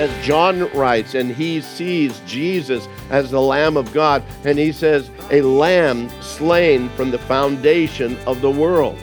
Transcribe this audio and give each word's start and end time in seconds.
as 0.00 0.26
John 0.26 0.66
writes, 0.72 1.14
and 1.14 1.30
he 1.30 1.60
sees 1.60 2.18
Jesus 2.26 2.88
as 3.10 3.30
the 3.30 3.40
Lamb 3.40 3.76
of 3.76 3.92
God, 3.92 4.22
and 4.46 4.58
he 4.58 4.72
says, 4.72 5.10
A 5.30 5.42
lamb 5.42 6.08
slain 6.22 6.88
from 6.90 7.10
the 7.10 7.18
foundation 7.18 8.16
of 8.26 8.40
the 8.40 8.50
world. 8.50 8.98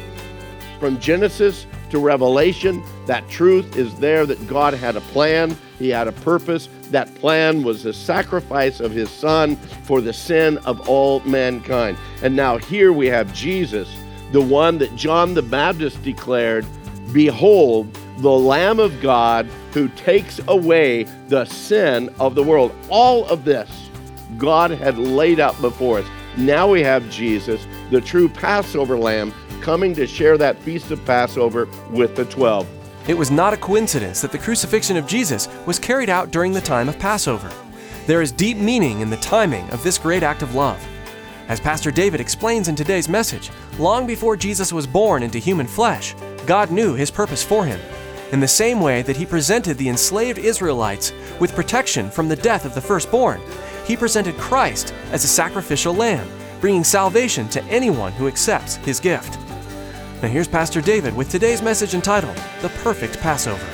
From 0.79 0.99
Genesis 0.99 1.67
to 1.91 1.99
Revelation, 1.99 2.83
that 3.05 3.29
truth 3.29 3.77
is 3.77 3.93
there 3.99 4.25
that 4.25 4.47
God 4.47 4.73
had 4.73 4.95
a 4.95 5.01
plan, 5.01 5.55
He 5.77 5.89
had 5.89 6.07
a 6.07 6.11
purpose. 6.11 6.67
That 6.89 7.13
plan 7.15 7.61
was 7.61 7.83
the 7.83 7.93
sacrifice 7.93 8.79
of 8.79 8.91
His 8.91 9.11
Son 9.11 9.55
for 9.83 10.01
the 10.01 10.13
sin 10.13 10.57
of 10.59 10.89
all 10.89 11.19
mankind. 11.19 11.99
And 12.23 12.35
now 12.35 12.57
here 12.57 12.91
we 12.91 13.05
have 13.05 13.31
Jesus, 13.35 13.87
the 14.31 14.41
one 14.41 14.79
that 14.79 14.95
John 14.95 15.35
the 15.35 15.43
Baptist 15.43 16.01
declared 16.01 16.65
Behold, 17.13 17.95
the 18.17 18.31
Lamb 18.31 18.79
of 18.79 18.99
God 19.01 19.45
who 19.73 19.87
takes 19.89 20.39
away 20.47 21.03
the 21.27 21.45
sin 21.45 22.13
of 22.19 22.35
the 22.35 22.43
world. 22.43 22.73
All 22.89 23.25
of 23.25 23.43
this 23.43 23.89
God 24.37 24.71
had 24.71 24.97
laid 24.97 25.39
out 25.39 25.59
before 25.61 25.99
us. 25.99 26.07
Now 26.35 26.69
we 26.69 26.81
have 26.83 27.09
Jesus, 27.09 27.65
the 27.89 28.01
true 28.01 28.27
Passover 28.27 28.97
lamb, 28.97 29.33
coming 29.61 29.93
to 29.95 30.05
share 30.05 30.37
that 30.37 30.57
feast 30.59 30.91
of 30.91 31.03
Passover 31.05 31.67
with 31.91 32.15
the 32.15 32.25
12. 32.25 32.67
It 33.07 33.17
was 33.17 33.31
not 33.31 33.53
a 33.53 33.57
coincidence 33.57 34.21
that 34.21 34.31
the 34.31 34.37
crucifixion 34.37 34.97
of 34.97 35.07
Jesus 35.07 35.47
was 35.65 35.79
carried 35.79 36.09
out 36.09 36.31
during 36.31 36.51
the 36.51 36.61
time 36.61 36.89
of 36.89 36.99
Passover. 36.99 37.51
There 38.05 38.21
is 38.21 38.31
deep 38.31 38.57
meaning 38.57 39.01
in 39.01 39.09
the 39.09 39.17
timing 39.17 39.69
of 39.69 39.81
this 39.83 39.97
great 39.97 40.23
act 40.23 40.41
of 40.41 40.55
love. 40.55 40.85
As 41.47 41.59
Pastor 41.59 41.91
David 41.91 42.19
explains 42.19 42.67
in 42.67 42.75
today's 42.75 43.07
message, 43.07 43.49
long 43.79 44.05
before 44.05 44.35
Jesus 44.35 44.73
was 44.73 44.85
born 44.85 45.23
into 45.23 45.39
human 45.39 45.67
flesh, 45.67 46.15
God 46.45 46.71
knew 46.71 46.93
his 46.93 47.09
purpose 47.09 47.43
for 47.43 47.65
him. 47.65 47.79
In 48.33 48.41
the 48.41 48.47
same 48.47 48.81
way 48.81 49.03
that 49.03 49.15
he 49.15 49.25
presented 49.25 49.77
the 49.77 49.87
enslaved 49.87 50.37
Israelites 50.37 51.13
with 51.39 51.55
protection 51.55 52.09
from 52.09 52.27
the 52.27 52.35
death 52.35 52.65
of 52.65 52.75
the 52.75 52.81
firstborn, 52.81 53.39
he 53.85 53.95
presented 53.95 54.35
Christ 54.35 54.93
as 55.11 55.23
a 55.23 55.29
sacrificial 55.29 55.93
lamb, 55.93 56.27
bringing 56.59 56.83
salvation 56.83 57.47
to 57.49 57.63
anyone 57.65 58.11
who 58.11 58.27
accepts 58.27 58.75
his 58.75 58.99
gift. 58.99 59.39
Now 60.21 60.27
here's 60.27 60.47
Pastor 60.47 60.81
David 60.81 61.15
with 61.15 61.29
today's 61.29 61.61
message 61.61 61.93
entitled 61.93 62.35
The 62.61 62.69
Perfect 62.83 63.17
Passover. 63.21 63.65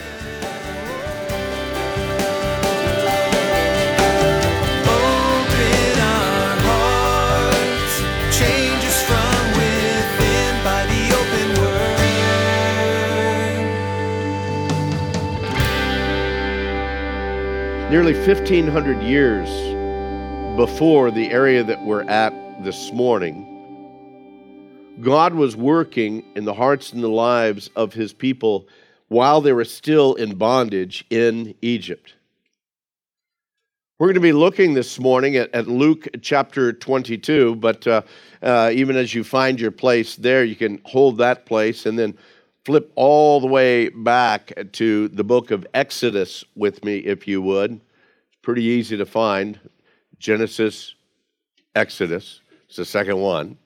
Nearly 17.93 18.15
1,500 18.15 19.03
years 19.03 19.47
before 20.57 21.11
the 21.11 21.29
area 21.29 21.63
that 21.63 21.79
we're 21.85 22.01
at 22.09 22.33
this 22.63 22.91
morning, 22.91 23.45
God 24.99 25.35
was 25.35 25.55
working 25.55 26.25
in 26.35 26.43
the 26.43 26.55
hearts 26.55 26.91
and 26.91 27.03
the 27.03 27.07
lives 27.07 27.69
of 27.75 27.93
his 27.93 28.11
people 28.11 28.67
while 29.09 29.41
they 29.41 29.53
were 29.53 29.63
still 29.63 30.15
in 30.15 30.33
bondage 30.33 31.05
in 31.11 31.53
Egypt. 31.61 32.15
We're 33.99 34.07
going 34.07 34.15
to 34.15 34.21
be 34.21 34.33
looking 34.33 34.73
this 34.73 34.99
morning 34.99 35.35
at, 35.35 35.53
at 35.53 35.67
Luke 35.67 36.07
chapter 36.19 36.73
22, 36.73 37.57
but 37.57 37.85
uh, 37.85 38.01
uh, 38.41 38.71
even 38.73 38.95
as 38.95 39.13
you 39.13 39.23
find 39.23 39.61
your 39.61 39.69
place 39.69 40.15
there, 40.15 40.43
you 40.43 40.55
can 40.55 40.81
hold 40.83 41.19
that 41.19 41.45
place 41.45 41.85
and 41.85 41.99
then 41.99 42.17
flip 42.65 42.91
all 42.95 43.39
the 43.39 43.47
way 43.47 43.89
back 43.89 44.53
to 44.73 45.07
the 45.09 45.23
book 45.23 45.51
of 45.51 45.67
Exodus 45.73 46.43
with 46.55 46.83
me, 46.85 46.97
if 46.97 47.27
you 47.27 47.41
would. 47.41 47.71
It's 47.71 48.39
pretty 48.41 48.63
easy 48.63 48.95
to 48.97 49.05
find 49.05 49.59
Genesis, 50.19 50.95
Exodus. 51.75 52.39
It's 52.67 52.77
the 52.77 52.85
second 52.85 53.17
one. 53.17 53.57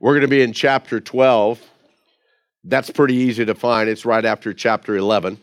We're 0.00 0.12
going 0.12 0.22
to 0.22 0.28
be 0.28 0.42
in 0.42 0.52
chapter 0.52 1.00
12. 1.00 1.60
That's 2.64 2.90
pretty 2.90 3.14
easy 3.14 3.44
to 3.44 3.54
find. 3.54 3.88
It's 3.88 4.04
right 4.04 4.24
after 4.24 4.52
chapter 4.52 4.96
11. 4.96 5.38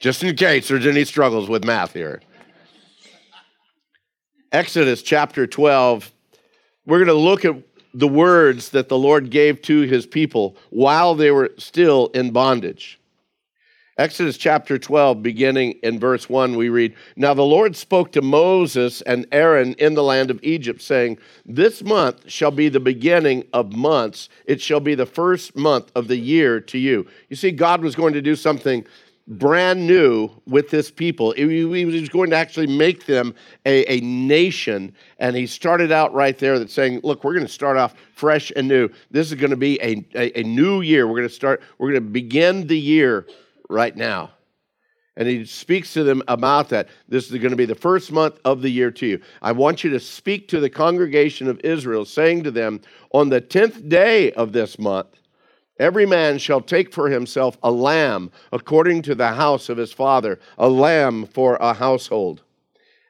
Just 0.00 0.22
in 0.22 0.36
case 0.36 0.68
there's 0.68 0.86
any 0.86 1.04
struggles 1.04 1.48
with 1.48 1.64
math 1.64 1.92
here. 1.92 2.20
Exodus 4.52 5.02
chapter 5.02 5.46
12, 5.46 6.10
we're 6.86 6.98
going 6.98 7.08
to 7.08 7.14
look 7.14 7.44
at 7.44 7.67
the 7.94 8.08
words 8.08 8.70
that 8.70 8.88
the 8.88 8.98
Lord 8.98 9.30
gave 9.30 9.62
to 9.62 9.82
his 9.82 10.06
people 10.06 10.56
while 10.70 11.14
they 11.14 11.30
were 11.30 11.52
still 11.58 12.08
in 12.08 12.30
bondage. 12.30 12.98
Exodus 13.98 14.36
chapter 14.36 14.78
12, 14.78 15.24
beginning 15.24 15.72
in 15.82 15.98
verse 15.98 16.30
1, 16.30 16.56
we 16.56 16.68
read 16.68 16.94
Now 17.16 17.34
the 17.34 17.42
Lord 17.42 17.74
spoke 17.74 18.12
to 18.12 18.22
Moses 18.22 19.00
and 19.02 19.26
Aaron 19.32 19.74
in 19.74 19.94
the 19.94 20.04
land 20.04 20.30
of 20.30 20.38
Egypt, 20.44 20.80
saying, 20.80 21.18
This 21.44 21.82
month 21.82 22.30
shall 22.30 22.52
be 22.52 22.68
the 22.68 22.78
beginning 22.78 23.44
of 23.52 23.74
months. 23.74 24.28
It 24.46 24.60
shall 24.60 24.78
be 24.78 24.94
the 24.94 25.04
first 25.04 25.56
month 25.56 25.90
of 25.96 26.06
the 26.06 26.16
year 26.16 26.60
to 26.60 26.78
you. 26.78 27.08
You 27.28 27.34
see, 27.34 27.50
God 27.50 27.82
was 27.82 27.96
going 27.96 28.12
to 28.12 28.22
do 28.22 28.36
something 28.36 28.86
brand 29.28 29.86
new 29.86 30.30
with 30.46 30.70
this 30.70 30.90
people. 30.90 31.32
He 31.32 31.64
was 31.84 32.08
going 32.08 32.30
to 32.30 32.36
actually 32.36 32.66
make 32.66 33.04
them 33.04 33.34
a, 33.66 33.84
a 33.92 34.00
nation. 34.00 34.94
And 35.18 35.36
he 35.36 35.46
started 35.46 35.92
out 35.92 36.14
right 36.14 36.36
there 36.38 36.58
that 36.58 36.70
saying, 36.70 37.00
look, 37.04 37.22
we're 37.22 37.34
going 37.34 37.46
to 37.46 37.52
start 37.52 37.76
off 37.76 37.94
fresh 38.14 38.50
and 38.56 38.66
new. 38.66 38.88
This 39.10 39.30
is 39.30 39.34
going 39.34 39.50
to 39.50 39.56
be 39.56 39.78
a, 39.82 40.04
a, 40.14 40.40
a 40.40 40.42
new 40.44 40.80
year. 40.80 41.06
We're 41.06 41.16
going 41.16 41.28
to 41.28 41.34
start, 41.34 41.62
we're 41.76 41.90
going 41.90 42.04
to 42.04 42.10
begin 42.10 42.66
the 42.66 42.78
year 42.78 43.26
right 43.68 43.94
now. 43.94 44.32
And 45.18 45.28
he 45.28 45.44
speaks 45.44 45.92
to 45.94 46.04
them 46.04 46.22
about 46.28 46.68
that. 46.68 46.88
This 47.08 47.30
is 47.30 47.32
going 47.38 47.50
to 47.50 47.56
be 47.56 47.66
the 47.66 47.74
first 47.74 48.12
month 48.12 48.38
of 48.44 48.62
the 48.62 48.70
year 48.70 48.92
to 48.92 49.06
you. 49.06 49.20
I 49.42 49.50
want 49.50 49.82
you 49.82 49.90
to 49.90 50.00
speak 50.00 50.46
to 50.48 50.60
the 50.60 50.70
congregation 50.70 51.48
of 51.48 51.60
Israel, 51.64 52.04
saying 52.04 52.44
to 52.44 52.52
them, 52.52 52.80
On 53.10 53.28
the 53.28 53.40
tenth 53.40 53.88
day 53.88 54.30
of 54.32 54.52
this 54.52 54.78
month, 54.78 55.08
every 55.78 56.06
man 56.06 56.38
shall 56.38 56.60
take 56.60 56.92
for 56.92 57.08
himself 57.08 57.58
a 57.62 57.70
lamb 57.70 58.30
according 58.52 59.02
to 59.02 59.14
the 59.14 59.28
house 59.28 59.68
of 59.68 59.76
his 59.76 59.92
father, 59.92 60.38
a 60.56 60.68
lamb 60.68 61.26
for 61.26 61.56
a 61.56 61.74
household. 61.74 62.42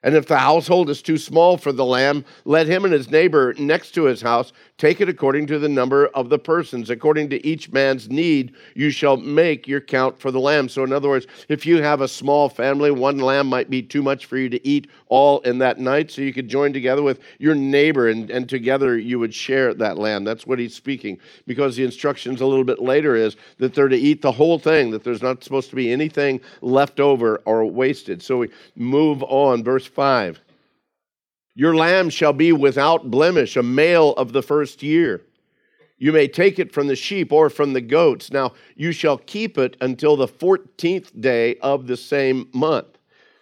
And 0.03 0.15
if 0.15 0.27
the 0.27 0.39
household 0.39 0.91
is 0.91 1.03
too 1.03 1.19
small 1.19 1.57
for 1.57 1.73
the 1.73 1.85
lamb, 1.85 2.25
let 2.45 2.69
him 2.69 2.85
and 2.85 2.93
his 2.93 3.11
neighbor 3.11 3.55
next 3.59 3.93
to 3.93 4.05
his 4.05 4.23
house 4.23 4.53
take 4.79 5.01
it 5.01 5.09
according 5.09 5.47
to 5.49 5.59
the 5.59 5.69
number 5.69 6.07
of 6.09 6.29
the 6.29 6.39
persons. 6.39 6.89
According 6.89 7.29
to 7.31 7.47
each 7.47 7.71
man's 7.73 8.09
need, 8.09 8.55
you 8.75 8.91
shall 8.91 9.17
make 9.17 9.67
your 9.67 9.81
count 9.81 10.19
for 10.19 10.31
the 10.31 10.41
lamb. 10.41 10.69
So, 10.69 10.85
in 10.85 10.93
other 10.93 11.09
words, 11.09 11.27
if 11.49 11.67
you 11.67 11.83
have 11.83 12.01
a 12.01 12.09
small 12.09 12.49
family, 12.49 12.93
one 12.93 13.19
lamb 13.19 13.49
might 13.49 13.69
be 13.69 13.83
too 13.83 14.03
much 14.03 14.27
for 14.27 14.39
you 14.39 14.49
to 14.49 14.67
eat 14.67 14.89
all 15.09 15.41
in 15.41 15.59
that 15.59 15.79
night. 15.79 16.13
So, 16.13 16.23
you 16.23 16.33
could 16.33 16.49
join 16.49 16.73
together 16.73 17.03
with 17.03 17.21
your 17.39 17.57
neighbor 17.57 18.09
and, 18.09 18.31
and 18.31 18.49
together 18.49 18.97
you 18.97 19.19
would 19.19 19.35
share 19.35 19.75
that 19.75 19.99
lamb. 19.99 20.23
That's 20.23 20.47
what 20.47 20.61
he's 20.61 20.75
speaking. 20.75 21.19
Because 21.47 21.75
the 21.75 21.85
instructions 21.85 22.41
a 22.41 22.47
little 22.47 22.65
bit 22.65 22.81
later 22.81 23.17
is 23.17 23.37
that 23.59 23.75
they're 23.75 23.89
to 23.89 23.97
eat 23.97 24.23
the 24.23 24.33
whole 24.33 24.59
thing, 24.59 24.93
that 24.93 25.03
there's 25.03 25.23
not 25.23 25.43
supposed 25.43 25.71
to 25.71 25.77
be 25.77 25.93
anything 25.93 26.41
left 26.63 27.01
over 27.01 27.43
or 27.45 27.65
wasted. 27.65 28.23
So, 28.23 28.39
we 28.39 28.51
move 28.77 29.25
on. 29.25 29.65
Verse 29.65 29.87
5. 29.87 30.41
Your 31.59 31.75
lamb 31.75 32.09
shall 32.09 32.33
be 32.33 32.53
without 32.53 33.11
blemish, 33.11 33.57
a 33.57 33.65
male 33.65 34.13
of 34.13 34.33
the 34.33 34.45
first 34.45 34.81
year. 34.81 35.23
You 35.99 36.13
may 36.13 36.29
take 36.29 36.61
it 36.61 36.73
from 36.73 36.87
the 36.87 36.95
sheep 36.95 37.33
or 37.33 37.51
from 37.51 37.73
the 37.73 37.81
goats. 37.81 38.31
Now, 38.31 38.53
you 38.77 38.93
shall 38.93 39.19
keep 39.19 39.59
it 39.59 39.77
until 39.81 40.15
the 40.15 40.29
14th 40.29 41.21
day 41.21 41.57
of 41.57 41.89
the 41.89 41.97
same 41.97 42.49
month. 42.55 42.97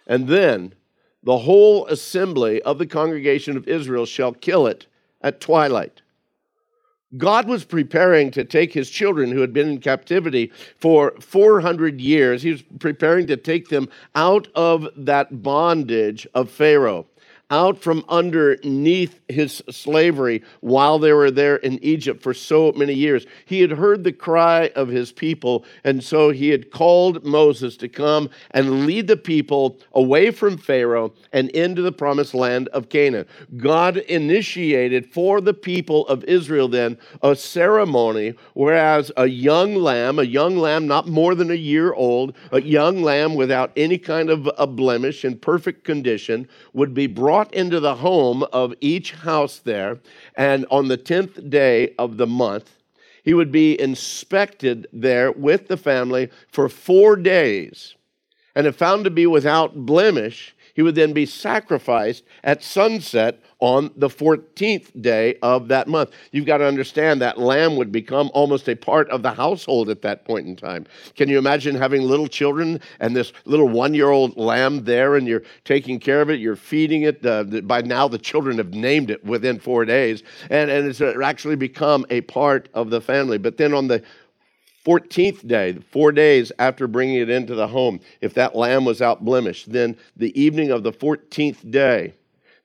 And 0.07 0.27
then 0.27 0.73
the 1.21 1.37
whole 1.37 1.85
assembly 1.85 2.59
of 2.63 2.79
the 2.79 2.87
congregation 2.87 3.55
of 3.55 3.67
Israel 3.67 4.07
shall 4.07 4.33
kill 4.33 4.65
it 4.65 4.87
at 5.21 5.39
twilight. 5.39 6.01
God 7.17 7.47
was 7.47 7.65
preparing 7.65 8.31
to 8.31 8.43
take 8.43 8.73
his 8.73 8.89
children 8.89 9.31
who 9.31 9.41
had 9.41 9.53
been 9.53 9.69
in 9.69 9.79
captivity 9.79 10.51
for 10.79 11.13
400 11.19 12.01
years. 12.01 12.41
He 12.41 12.51
was 12.51 12.63
preparing 12.79 13.27
to 13.27 13.37
take 13.37 13.69
them 13.69 13.87
out 14.15 14.47
of 14.55 14.89
that 14.97 15.43
bondage 15.43 16.27
of 16.33 16.49
Pharaoh, 16.49 17.05
out 17.49 17.77
from 17.77 18.03
underneath 18.09 19.19
his 19.29 19.63
slavery 19.69 20.43
while 20.59 20.99
they 20.99 21.13
were 21.13 21.31
there 21.31 21.55
in 21.57 21.81
Egypt 21.83 22.21
for 22.21 22.33
so 22.33 22.71
many 22.73 22.93
years. 22.93 23.25
He 23.45 23.61
had 23.61 23.71
heard 23.71 24.03
the 24.03 24.11
cry 24.11 24.71
of 24.75 24.89
his 24.89 25.11
people, 25.11 25.63
and 25.83 26.03
so 26.03 26.31
he 26.31 26.49
had 26.49 26.71
called 26.71 27.23
Moses 27.23 27.77
to 27.77 27.87
come 27.87 28.29
and 28.51 28.85
lead 28.85 29.07
the 29.07 29.17
people 29.17 29.79
away 29.93 30.31
from 30.31 30.57
Pharaoh 30.57 31.13
and 31.31 31.49
into 31.51 31.81
the 31.81 31.91
promised 31.91 32.33
land 32.33 32.67
of 32.69 32.89
Canaan. 32.89 33.25
God 33.55 33.97
initiated 33.97 35.13
for 35.13 35.39
the 35.39 35.53
people 35.53 36.07
of 36.07 36.23
Israel 36.25 36.67
then 36.67 36.97
a 37.21 37.35
ceremony 37.35 38.33
whereas 38.53 39.11
a 39.15 39.27
young 39.27 39.75
lamb, 39.75 40.19
a 40.19 40.23
young 40.23 40.57
lamb 40.57 40.87
not 40.87 41.07
more 41.07 41.35
than 41.35 41.51
a 41.51 41.55
year 41.55 41.93
old, 41.93 42.35
a 42.51 42.61
young 42.61 43.01
lamb 43.01 43.35
without 43.35 43.71
any 43.77 43.97
kind 43.97 44.29
of 44.29 44.49
a 44.57 44.67
blemish 44.67 45.23
in 45.23 45.37
perfect 45.37 45.83
condition 45.83 46.47
would 46.73 46.93
be 46.93 47.07
brought 47.07 47.36
brought 47.37 47.53
into 47.53 47.79
the 47.79 47.93
home 47.93 48.41
of 48.51 48.73
each 48.81 49.11
house 49.11 49.59
there, 49.59 49.99
and 50.35 50.65
on 50.71 50.87
the 50.87 50.97
10th 50.97 51.51
day 51.51 51.93
of 51.99 52.17
the 52.17 52.25
month, 52.25 52.77
he 53.23 53.35
would 53.35 53.51
be 53.51 53.79
inspected 53.79 54.87
there 54.91 55.31
with 55.31 55.67
the 55.67 55.77
family 55.77 56.31
for 56.51 56.67
four 56.67 57.15
days. 57.15 57.93
And 58.55 58.65
if 58.65 58.75
found 58.75 59.03
to 59.03 59.11
be 59.11 59.27
without 59.27 59.85
blemish, 59.85 60.55
he 60.77 60.83
would 60.83 60.93
then 60.93 61.11
be 61.11 61.25
sacrificed 61.25 62.23
at 62.43 62.63
sunset 62.63 63.41
on 63.59 63.89
the 63.95 64.09
14th 64.09 65.01
day 65.01 65.35
of 65.41 65.69
that 65.69 65.87
month. 65.87 66.11
You've 66.31 66.45
got 66.45 66.59
to 66.59 66.67
understand 66.67 67.19
that 67.19 67.39
lamb 67.39 67.77
would 67.77 67.91
become 67.91 68.29
almost 68.35 68.69
a 68.69 68.75
part 68.75 69.09
of 69.09 69.23
the 69.23 69.31
household 69.31 69.89
at 69.89 70.03
that 70.03 70.23
point 70.23 70.45
in 70.45 70.55
time. 70.55 70.85
Can 71.15 71.29
you 71.29 71.39
imagine 71.39 71.73
having 71.73 72.03
little 72.03 72.27
children 72.27 72.79
and 72.99 73.15
this 73.15 73.33
little 73.45 73.67
one 73.67 73.95
year 73.95 74.11
old 74.11 74.37
lamb 74.37 74.83
there 74.83 75.15
and 75.15 75.27
you're 75.27 75.41
taking 75.65 75.99
care 75.99 76.21
of 76.21 76.29
it, 76.29 76.39
you're 76.39 76.55
feeding 76.55 77.01
it? 77.01 77.25
Uh, 77.25 77.43
by 77.63 77.81
now, 77.81 78.07
the 78.07 78.19
children 78.19 78.59
have 78.59 78.75
named 78.75 79.09
it 79.09 79.25
within 79.25 79.59
four 79.59 79.83
days, 79.83 80.21
and, 80.51 80.69
and 80.69 80.87
it's 80.87 81.01
actually 81.01 81.55
become 81.55 82.05
a 82.11 82.21
part 82.21 82.69
of 82.75 82.91
the 82.91 83.01
family. 83.01 83.39
But 83.39 83.57
then 83.57 83.73
on 83.73 83.87
the 83.87 84.03
14th 84.87 85.45
day, 85.45 85.77
four 85.91 86.13
days 86.13 86.51
after 86.59 86.87
bringing 86.87 87.17
it 87.17 87.29
into 87.29 87.55
the 87.55 87.67
home, 87.67 87.99
if 88.21 88.33
that 88.35 88.55
lamb 88.55 88.85
was 88.85 89.01
out 89.01 89.25
blemished, 89.25 89.69
then 89.69 89.97
the 90.15 90.39
evening 90.39 90.71
of 90.71 90.83
the 90.83 90.93
14th 90.93 91.69
day, 91.69 92.13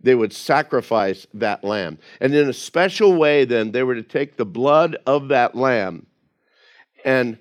they 0.00 0.14
would 0.14 0.32
sacrifice 0.32 1.26
that 1.34 1.64
lamb. 1.64 1.98
And 2.20 2.32
in 2.32 2.48
a 2.48 2.52
special 2.52 3.16
way, 3.16 3.44
then, 3.44 3.72
they 3.72 3.82
were 3.82 3.96
to 3.96 4.04
take 4.04 4.36
the 4.36 4.44
blood 4.44 4.96
of 5.04 5.28
that 5.28 5.56
lamb 5.56 6.06
and 7.04 7.38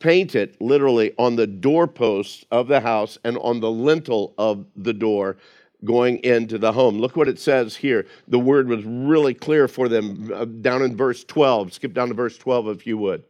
paint 0.00 0.34
it 0.34 0.60
literally 0.60 1.14
on 1.18 1.36
the 1.36 1.46
doorposts 1.46 2.44
of 2.50 2.68
the 2.68 2.80
house 2.80 3.16
and 3.24 3.38
on 3.38 3.60
the 3.60 3.70
lintel 3.70 4.34
of 4.36 4.66
the 4.76 4.92
door 4.92 5.38
going 5.82 6.18
into 6.18 6.58
the 6.58 6.72
home. 6.72 6.98
Look 6.98 7.16
what 7.16 7.28
it 7.28 7.38
says 7.38 7.76
here. 7.76 8.06
The 8.28 8.38
word 8.38 8.68
was 8.68 8.84
really 8.84 9.32
clear 9.32 9.66
for 9.66 9.88
them 9.88 10.30
uh, 10.34 10.44
down 10.44 10.82
in 10.82 10.94
verse 10.94 11.24
12. 11.24 11.72
Skip 11.72 11.94
down 11.94 12.08
to 12.08 12.14
verse 12.14 12.36
12 12.36 12.68
if 12.68 12.86
you 12.86 12.98
would. 12.98 13.24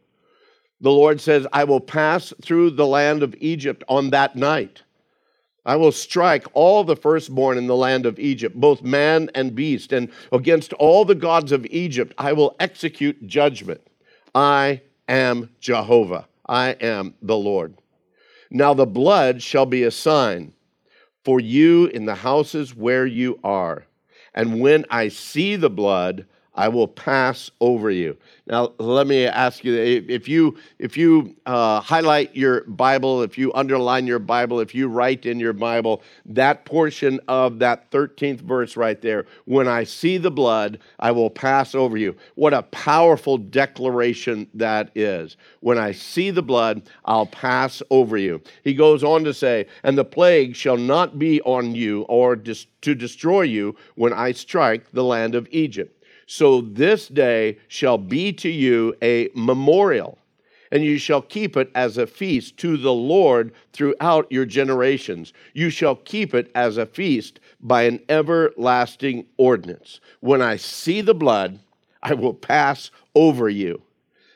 The 0.81 0.91
Lord 0.91 1.21
says, 1.21 1.47
I 1.53 1.63
will 1.63 1.79
pass 1.79 2.33
through 2.41 2.71
the 2.71 2.87
land 2.87 3.23
of 3.23 3.35
Egypt 3.39 3.83
on 3.87 4.09
that 4.11 4.35
night 4.35 4.83
I 5.65 5.77
will 5.77 5.91
strike 5.91 6.45
all 6.53 6.83
the 6.83 6.95
firstborn 6.95 7.57
in 7.57 7.65
the 7.65 7.75
land 7.75 8.05
of 8.05 8.19
Egypt, 8.19 8.55
both 8.55 8.83
man 8.83 9.31
and 9.33 9.55
beast, 9.55 9.91
and 9.91 10.11
against 10.31 10.73
all 10.73 11.05
the 11.05 11.15
gods 11.15 11.51
of 11.51 11.65
Egypt 11.65 12.13
I 12.17 12.33
will 12.33 12.55
execute 12.59 13.25
judgment. 13.25 13.81
I 14.35 14.81
am 15.07 15.49
Jehovah. 15.59 16.27
I 16.47 16.71
am 16.81 17.15
the 17.21 17.37
Lord. 17.37 17.75
Now 18.51 18.75
the 18.75 18.85
blood 18.85 19.41
shall 19.41 19.65
be 19.65 19.83
a 19.83 19.91
sign 19.91 20.53
for 21.23 21.39
you 21.39 21.87
in 21.87 22.05
the 22.05 22.15
houses 22.15 22.75
where 22.75 23.07
you 23.07 23.39
are. 23.43 23.87
And 24.35 24.61
when 24.61 24.85
I 24.91 25.07
see 25.07 25.55
the 25.55 25.71
blood, 25.71 26.27
I 26.55 26.69
will 26.69 26.87
pass 26.87 27.51
over 27.59 27.91
you. 27.91 28.17
Now, 28.47 28.73
let 28.79 29.07
me 29.07 29.25
ask 29.25 29.63
you 29.63 29.75
if 29.75 30.27
you, 30.27 30.57
if 30.79 30.95
you 30.95 31.35
uh, 31.45 31.81
highlight 31.81 32.35
your 32.35 32.61
Bible, 32.63 33.23
if 33.23 33.37
you 33.37 33.51
underline 33.53 34.07
your 34.07 34.19
Bible, 34.19 34.59
if 34.59 34.73
you 34.73 34.87
write 34.87 35.25
in 35.25 35.39
your 35.39 35.53
Bible, 35.53 36.01
that 36.25 36.63
portion 36.63 37.19
of 37.27 37.59
that 37.59 37.91
13th 37.91 38.41
verse 38.41 38.77
right 38.77 39.01
there, 39.01 39.25
when 39.45 39.67
I 39.67 39.83
see 39.83 40.17
the 40.17 40.31
blood, 40.31 40.79
I 40.99 41.11
will 41.11 41.29
pass 41.29 41.75
over 41.75 41.97
you. 41.97 42.15
What 42.35 42.53
a 42.53 42.63
powerful 42.63 43.37
declaration 43.37 44.47
that 44.53 44.91
is. 44.95 45.37
When 45.59 45.77
I 45.77 45.91
see 45.91 46.31
the 46.31 46.43
blood, 46.43 46.83
I'll 47.03 47.25
pass 47.25 47.81
over 47.89 48.15
you. 48.15 48.41
He 48.63 48.73
goes 48.73 49.03
on 49.03 49.23
to 49.25 49.33
say, 49.33 49.65
and 49.83 49.97
the 49.97 50.05
plague 50.05 50.55
shall 50.55 50.77
not 50.77 51.19
be 51.19 51.41
on 51.41 51.75
you 51.75 52.03
or 52.03 52.35
dis- 52.35 52.67
to 52.81 52.95
destroy 52.95 53.41
you 53.41 53.75
when 53.95 54.13
I 54.13 54.31
strike 54.31 54.91
the 54.91 55.03
land 55.03 55.35
of 55.35 55.47
Egypt. 55.51 55.94
So 56.25 56.61
this 56.61 57.07
day 57.07 57.59
shall 57.67 57.97
be 57.97 58.33
to 58.33 58.49
you 58.49 58.95
a 59.01 59.29
memorial, 59.35 60.17
and 60.71 60.83
you 60.83 60.97
shall 60.97 61.21
keep 61.21 61.55
it 61.55 61.71
as 61.75 61.97
a 61.97 62.07
feast 62.07 62.57
to 62.57 62.77
the 62.77 62.93
Lord 62.93 63.53
throughout 63.73 64.31
your 64.31 64.45
generations. 64.45 65.33
You 65.53 65.69
shall 65.69 65.95
keep 65.95 66.33
it 66.33 66.51
as 66.55 66.77
a 66.77 66.85
feast 66.85 67.39
by 67.61 67.83
an 67.83 67.99
everlasting 68.09 69.27
ordinance. 69.37 69.99
When 70.19 70.41
I 70.41 70.57
see 70.57 71.01
the 71.01 71.13
blood, 71.13 71.59
I 72.01 72.13
will 72.13 72.33
pass 72.33 72.91
over 73.13 73.49
you. 73.49 73.81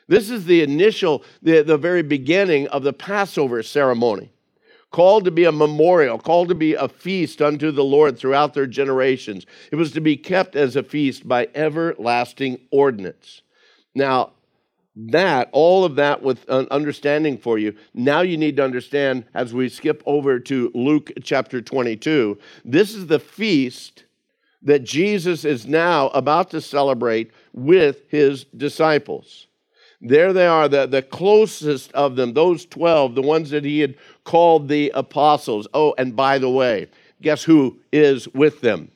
This 0.06 0.30
is 0.30 0.44
the 0.44 0.62
initial, 0.62 1.24
the, 1.42 1.62
the 1.62 1.78
very 1.78 2.02
beginning 2.02 2.66
of 2.68 2.82
the 2.82 2.92
Passover 2.92 3.62
ceremony 3.62 4.30
called 4.90 5.24
to 5.24 5.30
be 5.30 5.44
a 5.44 5.52
memorial, 5.52 6.18
called 6.18 6.48
to 6.48 6.54
be 6.54 6.74
a 6.74 6.88
feast 6.88 7.40
unto 7.40 7.70
the 7.70 7.84
Lord 7.84 8.18
throughout 8.18 8.54
their 8.54 8.66
generations. 8.66 9.46
It 9.70 9.76
was 9.76 9.92
to 9.92 10.00
be 10.00 10.16
kept 10.16 10.56
as 10.56 10.76
a 10.76 10.82
feast 10.82 11.28
by 11.28 11.48
everlasting 11.54 12.60
ordinance. 12.70 13.42
Now, 13.94 14.32
that, 14.96 15.48
all 15.52 15.84
of 15.84 15.94
that 15.96 16.22
with 16.22 16.48
an 16.48 16.66
understanding 16.70 17.38
for 17.38 17.58
you, 17.58 17.74
now 17.94 18.20
you 18.22 18.36
need 18.36 18.56
to 18.56 18.64
understand 18.64 19.24
as 19.34 19.54
we 19.54 19.68
skip 19.68 20.02
over 20.04 20.40
to 20.40 20.70
Luke 20.74 21.12
chapter 21.22 21.62
22, 21.62 22.38
this 22.64 22.94
is 22.94 23.06
the 23.06 23.20
feast 23.20 24.04
that 24.62 24.84
Jesus 24.84 25.44
is 25.44 25.66
now 25.66 26.08
about 26.08 26.50
to 26.50 26.60
celebrate 26.60 27.30
with 27.52 28.02
his 28.08 28.44
disciples. 28.44 29.46
There 30.00 30.32
they 30.32 30.46
are, 30.46 30.68
the, 30.68 30.86
the 30.86 31.02
closest 31.02 31.92
of 31.92 32.16
them, 32.16 32.32
those 32.32 32.64
12, 32.66 33.14
the 33.14 33.22
ones 33.22 33.50
that 33.50 33.64
he 33.64 33.80
had 33.80 33.96
called 34.24 34.68
the 34.68 34.90
apostles. 34.94 35.68
Oh, 35.74 35.94
and 35.98 36.16
by 36.16 36.38
the 36.38 36.48
way, 36.48 36.88
guess 37.20 37.42
who 37.42 37.78
is 37.92 38.26
with 38.28 38.62
them? 38.62 38.90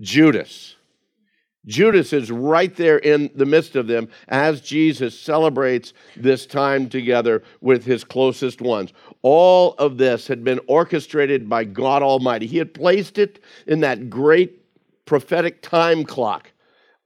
Judas. 0.00 0.76
Judas 1.66 2.12
is 2.12 2.30
right 2.30 2.74
there 2.76 2.98
in 2.98 3.28
the 3.34 3.44
midst 3.44 3.74
of 3.74 3.88
them 3.88 4.08
as 4.28 4.60
Jesus 4.60 5.18
celebrates 5.18 5.92
this 6.16 6.46
time 6.46 6.88
together 6.88 7.42
with 7.60 7.84
his 7.84 8.04
closest 8.04 8.60
ones. 8.60 8.92
All 9.22 9.74
of 9.78 9.98
this 9.98 10.28
had 10.28 10.44
been 10.44 10.60
orchestrated 10.68 11.48
by 11.48 11.64
God 11.64 12.04
Almighty. 12.04 12.46
He 12.46 12.58
had 12.58 12.72
placed 12.72 13.18
it 13.18 13.40
in 13.66 13.80
that 13.80 14.08
great 14.08 14.62
prophetic 15.06 15.60
time 15.60 16.04
clock 16.04 16.52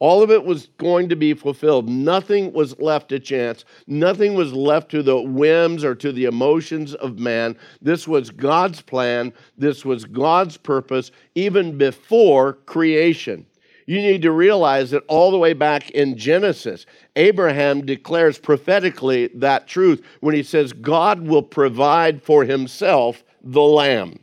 all 0.01 0.23
of 0.23 0.31
it 0.31 0.45
was 0.45 0.69
going 0.79 1.11
to 1.11 1.17
be 1.17 1.35
fulfilled. 1.35 1.89
Nothing 1.89 2.53
was 2.53 2.79
left 2.81 3.11
to 3.11 3.21
chance. 3.21 3.67
Nothing 3.87 4.35
was 4.35 4.53
left 4.53 4.91
to 4.91 5.03
the 5.03 5.21
whims 5.21 5.85
or 5.85 5.95
to 5.95 6.11
the 6.11 6.25
emotions 6.25 6.95
of 6.95 7.19
man. 7.19 7.57
This 7.83 8.09
was 8.09 8.31
God's 8.31 8.81
plan. 8.81 9.33
This 9.59 9.85
was 9.85 10.07
God's 10.07 10.57
purpose, 10.57 11.13
even 11.35 11.77
before 11.77 12.55
creation. 12.55 13.47
You 13.87 14.01
need 14.01 14.23
to 14.23 14.33
realize 14.33 14.91
that 14.93 15.05
all 15.07 15.31
the 15.31 15.39
way 15.39 15.53
back 15.53 15.91
in 15.91 16.17
Genesis, 16.17 16.87
Abraham 17.17 17.85
declares 17.85 18.39
prophetically 18.39 19.29
that 19.35 19.67
truth 19.67 20.03
when 20.21 20.35
he 20.35 20.43
says, 20.43 20.73
God 20.73 21.27
will 21.27 21.43
provide 21.43 22.23
for 22.23 22.45
himself 22.45 23.23
the 23.43 23.61
lamb. 23.61 24.19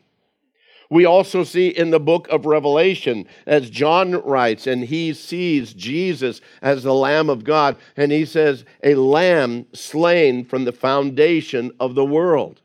We 0.90 1.06
also 1.06 1.44
see 1.44 1.68
in 1.68 1.90
the 1.90 2.00
book 2.00 2.28
of 2.30 2.46
Revelation, 2.46 3.28
as 3.46 3.70
John 3.70 4.14
writes, 4.24 4.68
and 4.68 4.86
he 4.86 5.14
sees 5.14 5.74
Jesus 5.74 6.40
as 6.62 6.84
the 6.84 6.94
Lamb 6.94 7.30
of 7.30 7.44
God, 7.44 7.76
and 7.98 8.12
he 8.12 8.26
says, 8.26 8.64
A 8.84 8.96
lamb 8.96 9.66
slain 9.74 10.46
from 10.46 10.66
the 10.66 10.72
foundation 10.72 11.72
of 11.80 11.96
the 11.96 12.06
world. 12.06 12.62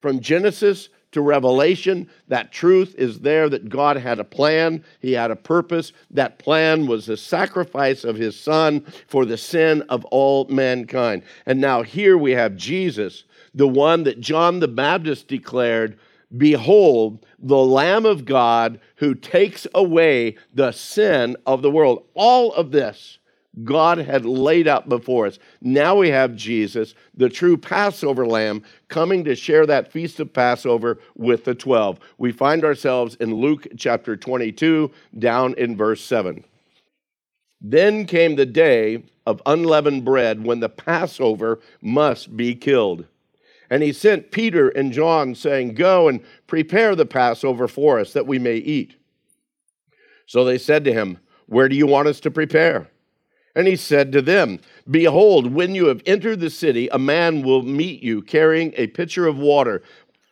From 0.00 0.20
Genesis 0.20 0.88
to 1.12 1.20
Revelation, 1.20 2.08
that 2.28 2.52
truth 2.52 2.94
is 2.96 3.20
there 3.20 3.48
that 3.50 3.68
God 3.68 3.98
had 3.98 4.18
a 4.18 4.24
plan, 4.24 4.82
He 5.00 5.12
had 5.12 5.30
a 5.30 5.36
purpose. 5.36 5.92
That 6.10 6.38
plan 6.38 6.86
was 6.86 7.04
the 7.06 7.18
sacrifice 7.18 8.02
of 8.02 8.16
His 8.16 8.38
Son 8.38 8.80
for 9.06 9.26
the 9.26 9.36
sin 9.36 9.82
of 9.82 10.06
all 10.06 10.46
mankind. 10.46 11.22
And 11.44 11.60
now 11.60 11.82
here 11.82 12.16
we 12.16 12.32
have 12.32 12.56
Jesus, 12.56 13.24
the 13.54 13.68
one 13.68 14.04
that 14.04 14.20
John 14.20 14.60
the 14.60 14.68
Baptist 14.68 15.28
declared 15.28 15.98
Behold, 16.36 17.24
the 17.38 17.58
Lamb 17.58 18.06
of 18.06 18.24
God 18.24 18.80
who 18.96 19.14
takes 19.14 19.66
away 19.74 20.36
the 20.54 20.72
sin 20.72 21.36
of 21.46 21.62
the 21.62 21.70
world. 21.70 22.04
All 22.14 22.52
of 22.54 22.70
this 22.70 23.18
God 23.64 23.98
had 23.98 24.24
laid 24.24 24.66
out 24.66 24.88
before 24.88 25.26
us. 25.26 25.38
Now 25.60 25.96
we 25.96 26.08
have 26.08 26.34
Jesus, 26.34 26.94
the 27.14 27.28
true 27.28 27.58
Passover 27.58 28.26
lamb, 28.26 28.62
coming 28.88 29.24
to 29.24 29.34
share 29.34 29.66
that 29.66 29.92
feast 29.92 30.20
of 30.20 30.32
Passover 30.32 30.98
with 31.16 31.44
the 31.44 31.54
12. 31.54 32.00
We 32.16 32.32
find 32.32 32.64
ourselves 32.64 33.14
in 33.16 33.34
Luke 33.34 33.66
chapter 33.76 34.16
22, 34.16 34.90
down 35.18 35.54
in 35.58 35.76
verse 35.76 36.02
7. 36.02 36.44
Then 37.60 38.06
came 38.06 38.36
the 38.36 38.46
day 38.46 39.04
of 39.26 39.42
unleavened 39.44 40.04
bread 40.04 40.44
when 40.44 40.60
the 40.60 40.70
Passover 40.70 41.60
must 41.82 42.36
be 42.36 42.54
killed. 42.54 43.06
And 43.72 43.82
he 43.82 43.94
sent 43.94 44.32
Peter 44.32 44.68
and 44.68 44.92
John, 44.92 45.34
saying, 45.34 45.76
Go 45.76 46.06
and 46.06 46.20
prepare 46.46 46.94
the 46.94 47.06
Passover 47.06 47.66
for 47.66 47.98
us 47.98 48.12
that 48.12 48.26
we 48.26 48.38
may 48.38 48.56
eat. 48.56 48.96
So 50.26 50.44
they 50.44 50.58
said 50.58 50.84
to 50.84 50.92
him, 50.92 51.16
Where 51.46 51.70
do 51.70 51.74
you 51.74 51.86
want 51.86 52.06
us 52.06 52.20
to 52.20 52.30
prepare? 52.30 52.90
And 53.56 53.66
he 53.66 53.76
said 53.76 54.12
to 54.12 54.20
them, 54.20 54.60
Behold, 54.90 55.54
when 55.54 55.74
you 55.74 55.86
have 55.86 56.02
entered 56.04 56.40
the 56.40 56.50
city, 56.50 56.88
a 56.88 56.98
man 56.98 57.40
will 57.40 57.62
meet 57.62 58.02
you 58.02 58.20
carrying 58.20 58.74
a 58.76 58.88
pitcher 58.88 59.26
of 59.26 59.38
water. 59.38 59.82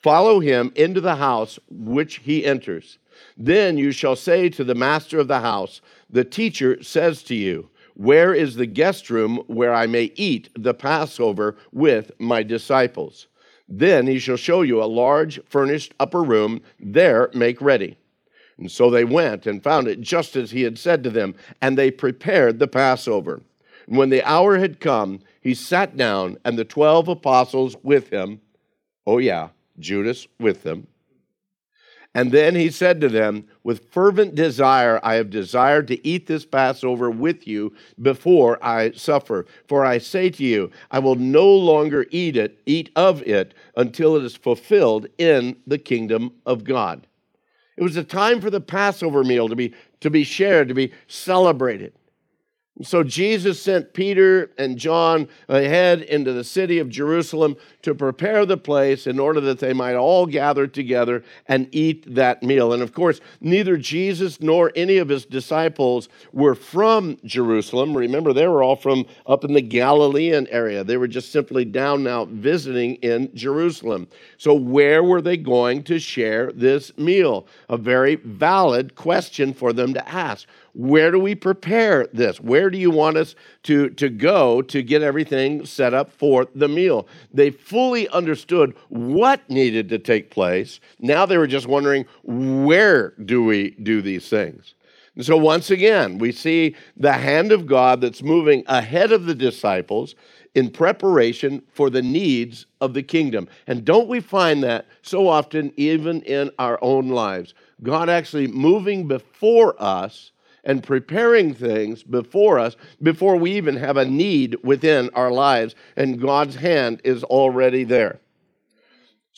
Follow 0.02 0.40
him 0.40 0.70
into 0.76 1.00
the 1.00 1.16
house 1.16 1.58
which 1.70 2.16
he 2.16 2.44
enters. 2.44 2.98
Then 3.38 3.78
you 3.78 3.90
shall 3.90 4.16
say 4.16 4.50
to 4.50 4.64
the 4.64 4.74
master 4.74 5.18
of 5.18 5.28
the 5.28 5.40
house, 5.40 5.80
The 6.10 6.24
teacher 6.24 6.82
says 6.82 7.22
to 7.22 7.34
you, 7.34 7.70
Where 7.94 8.34
is 8.34 8.56
the 8.56 8.66
guest 8.66 9.08
room 9.08 9.38
where 9.46 9.72
I 9.72 9.86
may 9.86 10.12
eat 10.14 10.50
the 10.54 10.74
Passover 10.74 11.56
with 11.72 12.10
my 12.18 12.42
disciples? 12.42 13.28
Then 13.70 14.08
he 14.08 14.18
shall 14.18 14.36
show 14.36 14.62
you 14.62 14.82
a 14.82 14.84
large 14.84 15.40
furnished 15.46 15.94
upper 16.00 16.22
room. 16.22 16.60
There 16.80 17.30
make 17.32 17.60
ready. 17.62 17.96
And 18.58 18.70
so 18.70 18.90
they 18.90 19.04
went 19.04 19.46
and 19.46 19.62
found 19.62 19.86
it 19.88 20.00
just 20.00 20.36
as 20.36 20.50
he 20.50 20.62
had 20.62 20.78
said 20.78 21.02
to 21.04 21.10
them, 21.10 21.34
and 21.62 21.78
they 21.78 21.90
prepared 21.90 22.58
the 22.58 22.68
Passover. 22.68 23.40
And 23.86 23.96
when 23.96 24.10
the 24.10 24.22
hour 24.28 24.58
had 24.58 24.80
come, 24.80 25.20
he 25.40 25.54
sat 25.54 25.96
down, 25.96 26.36
and 26.44 26.58
the 26.58 26.64
twelve 26.64 27.08
apostles 27.08 27.76
with 27.82 28.10
him. 28.10 28.40
Oh, 29.06 29.18
yeah, 29.18 29.48
Judas 29.78 30.26
with 30.38 30.62
them. 30.62 30.88
And 32.14 32.32
then 32.32 32.56
he 32.56 32.70
said 32.70 33.00
to 33.00 33.08
them, 33.08 33.46
With 33.62 33.92
fervent 33.92 34.34
desire, 34.34 34.98
I 35.02 35.14
have 35.14 35.30
desired 35.30 35.86
to 35.88 36.06
eat 36.06 36.26
this 36.26 36.44
Passover 36.44 37.08
with 37.08 37.46
you 37.46 37.72
before 38.02 38.62
I 38.64 38.90
suffer. 38.92 39.46
For 39.68 39.84
I 39.84 39.98
say 39.98 40.30
to 40.30 40.42
you, 40.42 40.70
I 40.90 40.98
will 40.98 41.14
no 41.14 41.48
longer 41.48 42.06
eat 42.10 42.36
it, 42.36 42.60
eat 42.66 42.90
of 42.96 43.22
it, 43.22 43.54
until 43.76 44.16
it 44.16 44.24
is 44.24 44.34
fulfilled 44.34 45.06
in 45.18 45.56
the 45.66 45.78
kingdom 45.78 46.32
of 46.46 46.64
God. 46.64 47.06
It 47.76 47.84
was 47.84 47.96
a 47.96 48.04
time 48.04 48.40
for 48.40 48.50
the 48.50 48.60
Passover 48.60 49.22
meal 49.22 49.48
to 49.48 49.56
be, 49.56 49.72
to 50.00 50.10
be 50.10 50.24
shared, 50.24 50.68
to 50.68 50.74
be 50.74 50.92
celebrated. 51.06 51.92
So 52.82 53.02
Jesus 53.02 53.60
sent 53.60 53.92
Peter 53.92 54.50
and 54.56 54.78
John 54.78 55.28
ahead 55.48 56.00
into 56.00 56.32
the 56.32 56.44
city 56.44 56.78
of 56.78 56.88
Jerusalem 56.88 57.56
to 57.82 57.94
prepare 57.94 58.46
the 58.46 58.56
place 58.56 59.06
in 59.06 59.18
order 59.18 59.40
that 59.42 59.58
they 59.58 59.74
might 59.74 59.96
all 59.96 60.26
gather 60.26 60.66
together 60.66 61.22
and 61.46 61.68
eat 61.72 62.14
that 62.14 62.42
meal. 62.42 62.72
And 62.72 62.82
of 62.82 62.94
course, 62.94 63.20
neither 63.40 63.76
Jesus 63.76 64.40
nor 64.40 64.72
any 64.74 64.96
of 64.96 65.08
his 65.08 65.26
disciples 65.26 66.08
were 66.32 66.54
from 66.54 67.18
Jerusalem. 67.24 67.94
Remember, 67.96 68.32
they 68.32 68.46
were 68.46 68.62
all 68.62 68.76
from 68.76 69.04
up 69.26 69.44
in 69.44 69.52
the 69.52 69.60
Galilean 69.60 70.46
area. 70.48 70.82
They 70.82 70.96
were 70.96 71.08
just 71.08 71.32
simply 71.32 71.66
down 71.66 72.02
now 72.02 72.24
visiting 72.26 72.94
in 72.96 73.34
Jerusalem. 73.34 74.08
So, 74.38 74.54
where 74.54 75.04
were 75.04 75.20
they 75.20 75.36
going 75.36 75.82
to 75.84 75.98
share 75.98 76.50
this 76.52 76.96
meal? 76.96 77.46
A 77.68 77.76
very 77.76 78.14
valid 78.16 78.94
question 78.94 79.52
for 79.52 79.72
them 79.72 79.92
to 79.94 80.08
ask. 80.08 80.46
Where 80.72 81.10
do 81.10 81.18
we 81.18 81.34
prepare 81.34 82.06
this? 82.12 82.40
Where 82.40 82.70
do 82.70 82.78
you 82.78 82.90
want 82.90 83.16
us 83.16 83.34
to, 83.64 83.90
to 83.90 84.08
go 84.08 84.62
to 84.62 84.82
get 84.82 85.02
everything 85.02 85.66
set 85.66 85.94
up 85.94 86.12
for 86.12 86.46
the 86.54 86.68
meal? 86.68 87.08
They 87.32 87.50
fully 87.50 88.08
understood 88.08 88.74
what 88.88 89.48
needed 89.50 89.88
to 89.88 89.98
take 89.98 90.30
place. 90.30 90.80
Now 90.98 91.26
they 91.26 91.38
were 91.38 91.46
just 91.46 91.66
wondering, 91.66 92.06
where 92.22 93.10
do 93.24 93.44
we 93.44 93.70
do 93.70 94.00
these 94.02 94.28
things? 94.28 94.74
And 95.16 95.26
so, 95.26 95.36
once 95.36 95.70
again, 95.70 96.18
we 96.18 96.30
see 96.30 96.76
the 96.96 97.12
hand 97.12 97.50
of 97.50 97.66
God 97.66 98.00
that's 98.00 98.22
moving 98.22 98.62
ahead 98.66 99.10
of 99.10 99.26
the 99.26 99.34
disciples 99.34 100.14
in 100.54 100.70
preparation 100.70 101.62
for 101.72 101.90
the 101.90 102.02
needs 102.02 102.66
of 102.80 102.94
the 102.94 103.02
kingdom. 103.02 103.48
And 103.66 103.84
don't 103.84 104.08
we 104.08 104.20
find 104.20 104.62
that 104.62 104.86
so 105.02 105.28
often, 105.28 105.72
even 105.76 106.22
in 106.22 106.50
our 106.58 106.78
own 106.80 107.08
lives? 107.08 107.54
God 107.82 108.08
actually 108.08 108.46
moving 108.46 109.08
before 109.08 109.74
us 109.82 110.32
and 110.64 110.82
preparing 110.82 111.54
things 111.54 112.02
before 112.02 112.58
us 112.58 112.76
before 113.02 113.36
we 113.36 113.52
even 113.52 113.76
have 113.76 113.96
a 113.96 114.04
need 114.04 114.56
within 114.62 115.10
our 115.14 115.30
lives, 115.30 115.74
and 115.96 116.20
God's 116.20 116.56
hand 116.56 117.00
is 117.04 117.24
already 117.24 117.84
there. 117.84 118.20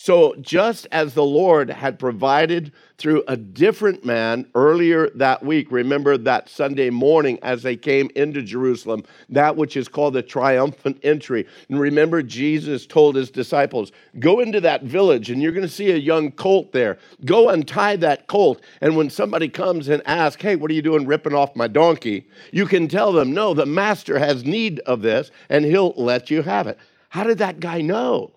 So, 0.04 0.34
just 0.40 0.88
as 0.90 1.14
the 1.14 1.22
Lord 1.22 1.70
had 1.70 1.96
provided 1.96 2.72
through 2.98 3.22
a 3.28 3.36
different 3.36 4.04
man 4.04 4.48
earlier 4.52 5.08
that 5.10 5.44
week, 5.44 5.70
remember 5.70 6.18
that 6.18 6.48
Sunday 6.48 6.90
morning 6.90 7.38
as 7.40 7.62
they 7.62 7.76
came 7.76 8.10
into 8.16 8.42
Jerusalem, 8.42 9.04
that 9.28 9.54
which 9.54 9.76
is 9.76 9.86
called 9.86 10.14
the 10.14 10.22
triumphant 10.22 10.98
entry. 11.04 11.46
And 11.68 11.78
remember, 11.78 12.20
Jesus 12.20 12.84
told 12.84 13.14
his 13.14 13.30
disciples, 13.30 13.92
Go 14.18 14.40
into 14.40 14.60
that 14.62 14.82
village 14.82 15.30
and 15.30 15.40
you're 15.40 15.52
going 15.52 15.62
to 15.62 15.72
see 15.72 15.92
a 15.92 15.96
young 15.96 16.32
colt 16.32 16.72
there. 16.72 16.98
Go 17.24 17.50
untie 17.50 17.94
that 17.94 18.26
colt. 18.26 18.60
And 18.80 18.96
when 18.96 19.08
somebody 19.08 19.48
comes 19.48 19.86
and 19.88 20.02
asks, 20.04 20.42
Hey, 20.42 20.56
what 20.56 20.68
are 20.72 20.74
you 20.74 20.82
doing 20.82 21.06
ripping 21.06 21.34
off 21.34 21.54
my 21.54 21.68
donkey? 21.68 22.26
You 22.50 22.66
can 22.66 22.88
tell 22.88 23.12
them, 23.12 23.32
No, 23.32 23.54
the 23.54 23.66
master 23.66 24.18
has 24.18 24.44
need 24.44 24.80
of 24.80 25.02
this 25.02 25.30
and 25.48 25.64
he'll 25.64 25.94
let 25.96 26.28
you 26.28 26.42
have 26.42 26.66
it. 26.66 26.76
How 27.10 27.22
did 27.22 27.38
that 27.38 27.60
guy 27.60 27.82
know? 27.82 28.32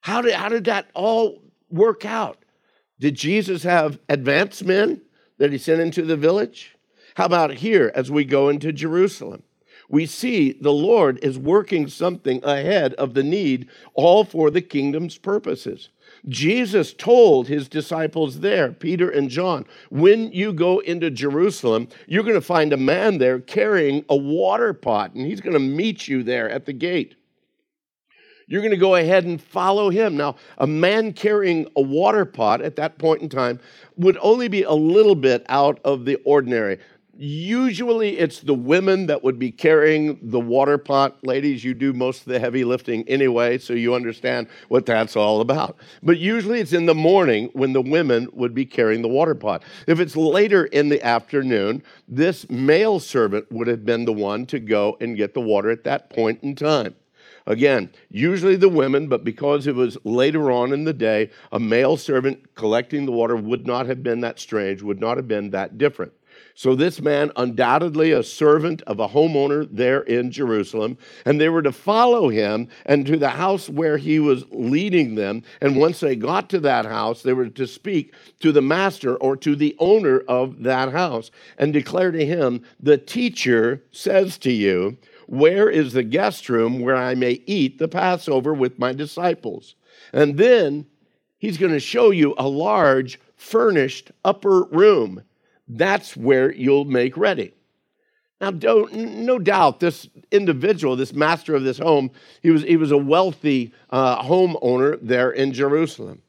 How 0.00 0.22
did, 0.22 0.34
how 0.34 0.48
did 0.48 0.64
that 0.64 0.88
all 0.94 1.42
work 1.70 2.04
out? 2.04 2.38
Did 2.98 3.14
Jesus 3.14 3.62
have 3.64 3.98
advanced 4.08 4.64
men 4.64 5.02
that 5.38 5.52
he 5.52 5.58
sent 5.58 5.80
into 5.80 6.02
the 6.02 6.16
village? 6.16 6.76
How 7.16 7.26
about 7.26 7.54
here 7.54 7.90
as 7.94 8.10
we 8.10 8.24
go 8.24 8.48
into 8.48 8.72
Jerusalem? 8.72 9.42
We 9.88 10.06
see 10.06 10.52
the 10.52 10.72
Lord 10.72 11.18
is 11.22 11.38
working 11.38 11.88
something 11.88 12.42
ahead 12.42 12.94
of 12.94 13.14
the 13.14 13.22
need, 13.22 13.68
all 13.94 14.24
for 14.24 14.50
the 14.50 14.62
kingdom's 14.62 15.16
purposes. 15.16 15.90
Jesus 16.28 16.92
told 16.92 17.46
his 17.48 17.68
disciples 17.68 18.40
there, 18.40 18.72
Peter 18.72 19.10
and 19.10 19.28
John, 19.28 19.64
when 19.90 20.32
you 20.32 20.52
go 20.52 20.80
into 20.80 21.10
Jerusalem, 21.10 21.88
you're 22.06 22.22
going 22.22 22.34
to 22.34 22.40
find 22.40 22.72
a 22.72 22.78
man 22.78 23.18
there 23.18 23.38
carrying 23.38 24.04
a 24.08 24.16
water 24.16 24.72
pot, 24.72 25.14
and 25.14 25.26
he's 25.26 25.40
going 25.40 25.54
to 25.54 25.60
meet 25.60 26.08
you 26.08 26.22
there 26.22 26.48
at 26.48 26.66
the 26.66 26.72
gate 26.72 27.15
you're 28.46 28.62
going 28.62 28.70
to 28.70 28.76
go 28.76 28.94
ahead 28.94 29.24
and 29.24 29.42
follow 29.42 29.90
him. 29.90 30.16
Now, 30.16 30.36
a 30.58 30.66
man 30.66 31.12
carrying 31.12 31.66
a 31.76 31.80
water 31.80 32.24
pot 32.24 32.60
at 32.60 32.76
that 32.76 32.98
point 32.98 33.22
in 33.22 33.28
time 33.28 33.60
would 33.96 34.18
only 34.20 34.48
be 34.48 34.62
a 34.62 34.72
little 34.72 35.16
bit 35.16 35.44
out 35.48 35.80
of 35.84 36.04
the 36.04 36.16
ordinary. 36.24 36.78
Usually, 37.18 38.18
it's 38.18 38.40
the 38.40 38.54
women 38.54 39.06
that 39.06 39.24
would 39.24 39.38
be 39.38 39.50
carrying 39.50 40.18
the 40.20 40.38
water 40.38 40.76
pot. 40.76 41.16
Ladies, 41.24 41.64
you 41.64 41.72
do 41.72 41.94
most 41.94 42.20
of 42.20 42.26
the 42.26 42.38
heavy 42.38 42.62
lifting 42.62 43.08
anyway, 43.08 43.56
so 43.56 43.72
you 43.72 43.94
understand 43.94 44.48
what 44.68 44.84
that's 44.84 45.16
all 45.16 45.40
about. 45.40 45.78
But 46.02 46.18
usually, 46.18 46.60
it's 46.60 46.74
in 46.74 46.84
the 46.84 46.94
morning 46.94 47.48
when 47.54 47.72
the 47.72 47.80
women 47.80 48.28
would 48.34 48.54
be 48.54 48.66
carrying 48.66 49.00
the 49.00 49.08
water 49.08 49.34
pot. 49.34 49.62
If 49.86 49.98
it's 49.98 50.14
later 50.14 50.66
in 50.66 50.90
the 50.90 51.02
afternoon, 51.02 51.82
this 52.06 52.50
male 52.50 53.00
servant 53.00 53.50
would 53.50 53.66
have 53.66 53.86
been 53.86 54.04
the 54.04 54.12
one 54.12 54.44
to 54.46 54.60
go 54.60 54.98
and 55.00 55.16
get 55.16 55.32
the 55.32 55.40
water 55.40 55.70
at 55.70 55.84
that 55.84 56.10
point 56.10 56.42
in 56.42 56.54
time. 56.54 56.96
Again, 57.46 57.90
usually 58.10 58.56
the 58.56 58.68
women, 58.68 59.06
but 59.06 59.22
because 59.22 59.68
it 59.68 59.74
was 59.74 59.96
later 60.02 60.50
on 60.50 60.72
in 60.72 60.84
the 60.84 60.92
day, 60.92 61.30
a 61.52 61.60
male 61.60 61.96
servant 61.96 62.56
collecting 62.56 63.06
the 63.06 63.12
water 63.12 63.36
would 63.36 63.66
not 63.66 63.86
have 63.86 64.02
been 64.02 64.20
that 64.22 64.40
strange, 64.40 64.82
would 64.82 65.00
not 65.00 65.16
have 65.16 65.28
been 65.28 65.50
that 65.50 65.78
different. 65.78 66.12
So, 66.54 66.74
this 66.74 67.00
man, 67.00 67.32
undoubtedly 67.36 68.12
a 68.12 68.22
servant 68.22 68.82
of 68.82 68.98
a 68.98 69.08
homeowner 69.08 69.68
there 69.70 70.00
in 70.00 70.30
Jerusalem, 70.30 70.96
and 71.24 71.40
they 71.40 71.50
were 71.50 71.62
to 71.62 71.72
follow 71.72 72.28
him 72.30 72.68
and 72.86 73.06
to 73.06 73.16
the 73.16 73.28
house 73.28 73.68
where 73.68 73.98
he 73.98 74.18
was 74.18 74.44
leading 74.50 75.14
them. 75.14 75.42
And 75.60 75.76
once 75.76 76.00
they 76.00 76.16
got 76.16 76.48
to 76.50 76.60
that 76.60 76.86
house, 76.86 77.22
they 77.22 77.34
were 77.34 77.48
to 77.48 77.66
speak 77.66 78.14
to 78.40 78.52
the 78.52 78.62
master 78.62 79.16
or 79.16 79.36
to 79.36 79.54
the 79.54 79.76
owner 79.78 80.20
of 80.20 80.62
that 80.62 80.92
house 80.92 81.30
and 81.58 81.72
declare 81.72 82.10
to 82.10 82.24
him, 82.24 82.62
The 82.80 82.98
teacher 82.98 83.82
says 83.92 84.38
to 84.38 84.50
you, 84.50 84.96
where 85.26 85.68
is 85.68 85.92
the 85.92 86.02
guest 86.02 86.48
room 86.48 86.80
where 86.80 86.96
I 86.96 87.14
may 87.14 87.42
eat 87.46 87.78
the 87.78 87.88
Passover 87.88 88.54
with 88.54 88.78
my 88.78 88.92
disciples? 88.92 89.74
And 90.12 90.36
then 90.38 90.86
he's 91.38 91.58
going 91.58 91.72
to 91.72 91.80
show 91.80 92.10
you 92.10 92.34
a 92.38 92.48
large 92.48 93.20
furnished 93.36 94.12
upper 94.24 94.64
room. 94.64 95.22
That's 95.68 96.16
where 96.16 96.52
you'll 96.52 96.84
make 96.84 97.16
ready. 97.16 97.52
Now, 98.40 98.50
no 98.50 99.38
doubt, 99.38 99.80
this 99.80 100.08
individual, 100.30 100.94
this 100.94 101.14
master 101.14 101.54
of 101.54 101.64
this 101.64 101.78
home, 101.78 102.10
he 102.42 102.50
was, 102.50 102.62
he 102.62 102.76
was 102.76 102.90
a 102.90 102.98
wealthy 102.98 103.72
uh, 103.88 104.22
homeowner 104.22 104.98
there 105.00 105.30
in 105.30 105.52
Jerusalem. 105.52 106.20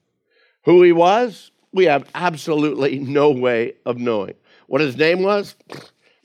Who 0.64 0.84
he 0.84 0.94
was, 0.94 1.52
we 1.74 1.86
have 1.86 2.10
absolutely 2.16 3.00
no 3.00 3.30
way 3.30 3.74
of 3.86 3.98
knowing. 3.98 4.36
What 4.68 4.82
his 4.82 4.96
name 4.96 5.22
was, 5.22 5.56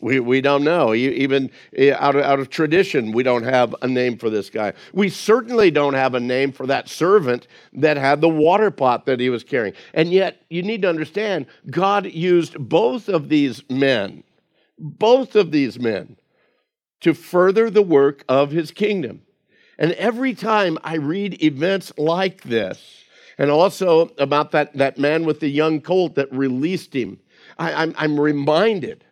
We, 0.03 0.19
we 0.19 0.41
don't 0.41 0.65
know. 0.65 0.95
Even 0.95 1.49
eh, 1.77 1.95
out 1.97 2.17
of, 2.17 2.25
out 2.25 2.41
of 2.41 2.51
tradition, 2.51 3.13
we 3.13 3.23
don't 3.23 3.45
have 3.45 3.73
a 3.83 3.87
name 3.87 4.19
for 4.19 4.31
this 4.31 4.51
guy. 4.51 4.73
We 4.93 5.09
certainly 5.09 5.71
don't 5.71 5.95
have 5.95 6.17
a 6.17 6.21
name 6.21 6.51
for 6.51 6.67
that 6.67 6.89
servant 6.89 7.47
that 7.75 7.97
had 7.97 8.21
the 8.21 8.29
water 8.29 8.73
pot 8.73 9.07
that 9.07 9.21
he 9.21 9.31
was 9.31 9.45
carrying. 9.45 9.75
And 9.95 10.13
yet, 10.13 10.43
you 10.51 10.65
need 10.65 10.83
to 10.83 10.89
understand, 10.89 11.47
God 11.71 12.07
used 12.07 12.59
both 12.59 13.09
of 13.09 13.29
these 13.29 13.63
men, 13.71 14.25
both 14.77 15.37
of 15.37 15.53
these 15.53 15.79
men, 15.79 16.17
to 17.03 17.15
further 17.15 17.71
the 17.71 17.83
work 17.83 18.25
of 18.29 18.51
his 18.51 18.73
kingdom. 18.73 19.23
And 19.79 19.93
every 19.93 20.35
time 20.35 20.79
I 20.83 20.97
read 20.97 21.41
events 21.45 21.93
like 21.97 22.43
this, 22.43 23.05
and 23.39 23.53
also 23.53 24.11
about 24.19 24.51
that, 24.51 24.77
that 24.77 24.99
man 24.99 25.25
with 25.25 25.39
the 25.39 25.49
young 25.49 25.81
colt 25.81 26.17
that 26.17 26.33
released 26.33 26.93
him, 26.93 27.21
I, 27.57 27.73
I'm, 27.73 27.95
I'm 27.97 28.19
reminded 28.19 29.05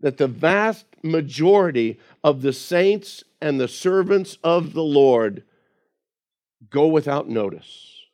that 0.00 0.16
the 0.16 0.28
vast 0.28 0.86
majority 1.02 1.98
of 2.24 2.42
the 2.42 2.52
saints 2.52 3.24
and 3.40 3.60
the 3.60 3.68
servants 3.68 4.38
of 4.42 4.72
the 4.72 4.82
Lord 4.82 5.44
go 6.68 6.86
without 6.86 7.28
notice, 7.28 8.04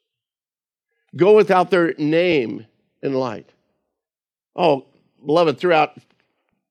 go 1.16 1.34
without 1.34 1.70
their 1.70 1.94
name 1.94 2.66
in 3.02 3.14
light. 3.14 3.50
Oh, 4.54 4.86
beloved, 5.24 5.58
throughout 5.58 5.98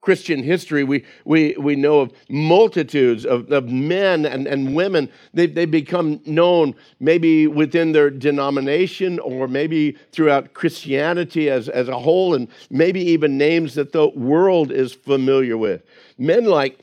Christian 0.06 0.44
history, 0.44 0.84
we, 0.84 1.04
we, 1.26 1.56
we 1.60 1.76
know 1.76 2.00
of 2.00 2.14
multitudes 2.30 3.26
of, 3.26 3.52
of 3.52 3.70
men 3.70 4.24
and, 4.24 4.46
and 4.46 4.76
women. 4.76 5.10
They, 5.34 5.48
they 5.48 5.66
become 5.66 6.22
known 6.28 6.76
maybe 7.00 7.48
within 7.48 7.92
their 7.92 8.12
denomination 8.12 9.18
or 9.18 9.48
maybe 9.48 9.94
throughout 10.12 10.54
Christianity 10.54 11.50
as, 11.50 11.70
as 11.70 11.90
a 11.90 11.98
whole, 11.98 12.36
and 12.36 12.48
maybe 12.70 13.02
even 13.02 13.36
names 13.36 13.74
that 13.74 13.94
the 13.94 14.10
world 14.10 14.72
is 14.72 14.94
familiar 14.94 15.58
with. 15.58 15.82
Men 16.20 16.46
like 16.46 16.78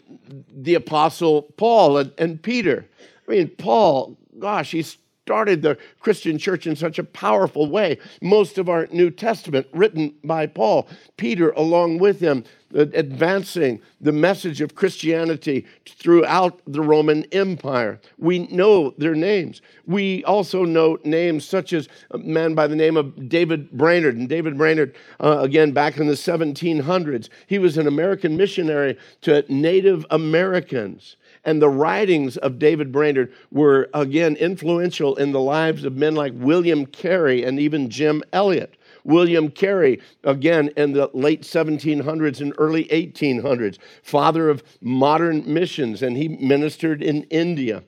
the 0.52 0.74
Apostle 0.74 1.42
Paul 1.42 1.98
and, 1.98 2.12
and 2.18 2.42
Peter. 2.42 2.84
I 3.28 3.30
mean, 3.30 3.50
Paul, 3.50 4.16
gosh, 4.40 4.72
he's 4.72 4.98
started 5.24 5.62
the 5.62 5.78
Christian 6.00 6.36
church 6.36 6.66
in 6.66 6.74
such 6.74 6.98
a 6.98 7.04
powerful 7.04 7.70
way. 7.70 7.98
Most 8.20 8.58
of 8.58 8.68
our 8.68 8.88
New 8.90 9.10
Testament 9.10 9.68
written 9.72 10.14
by 10.24 10.46
Paul, 10.46 10.88
Peter 11.16 11.50
along 11.52 11.98
with 11.98 12.18
him, 12.18 12.44
advancing 12.74 13.80
the 14.00 14.12
message 14.12 14.60
of 14.60 14.74
Christianity 14.74 15.66
throughout 15.86 16.60
the 16.66 16.80
Roman 16.80 17.24
Empire. 17.32 18.00
We 18.18 18.40
know 18.48 18.90
their 18.98 19.14
names. 19.14 19.62
We 19.86 20.24
also 20.24 20.64
know 20.64 20.98
names 21.04 21.44
such 21.44 21.72
as 21.72 21.88
a 22.10 22.18
man 22.18 22.54
by 22.54 22.66
the 22.66 22.76
name 22.76 22.96
of 22.96 23.28
David 23.28 23.70
Brainerd. 23.72 24.16
And 24.16 24.28
David 24.28 24.56
Brainerd, 24.56 24.94
uh, 25.20 25.38
again, 25.40 25.72
back 25.72 25.98
in 25.98 26.06
the 26.06 26.14
1700s, 26.14 27.28
he 27.46 27.58
was 27.58 27.76
an 27.76 27.86
American 27.86 28.36
missionary 28.36 28.98
to 29.22 29.44
Native 29.52 30.06
Americans. 30.10 31.16
And 31.44 31.60
the 31.60 31.68
writings 31.68 32.36
of 32.36 32.58
David 32.58 32.92
Brainerd 32.92 33.32
were, 33.50 33.88
again, 33.94 34.36
influential 34.36 35.16
in 35.16 35.32
the 35.32 35.40
lives 35.40 35.84
of 35.84 35.96
men 35.96 36.14
like 36.14 36.32
William 36.36 36.86
Carey 36.86 37.42
and 37.44 37.58
even 37.58 37.90
Jim 37.90 38.22
Elliot. 38.32 38.76
William 39.04 39.50
Carey, 39.50 40.00
again 40.24 40.70
in 40.76 40.92
the 40.92 41.10
late 41.12 41.42
1700s 41.42 42.40
and 42.40 42.54
early 42.58 42.84
1800s, 42.86 43.78
father 44.02 44.48
of 44.48 44.62
modern 44.80 45.42
missions, 45.52 46.02
and 46.02 46.16
he 46.16 46.28
ministered 46.28 47.02
in 47.02 47.24
India. 47.24 47.82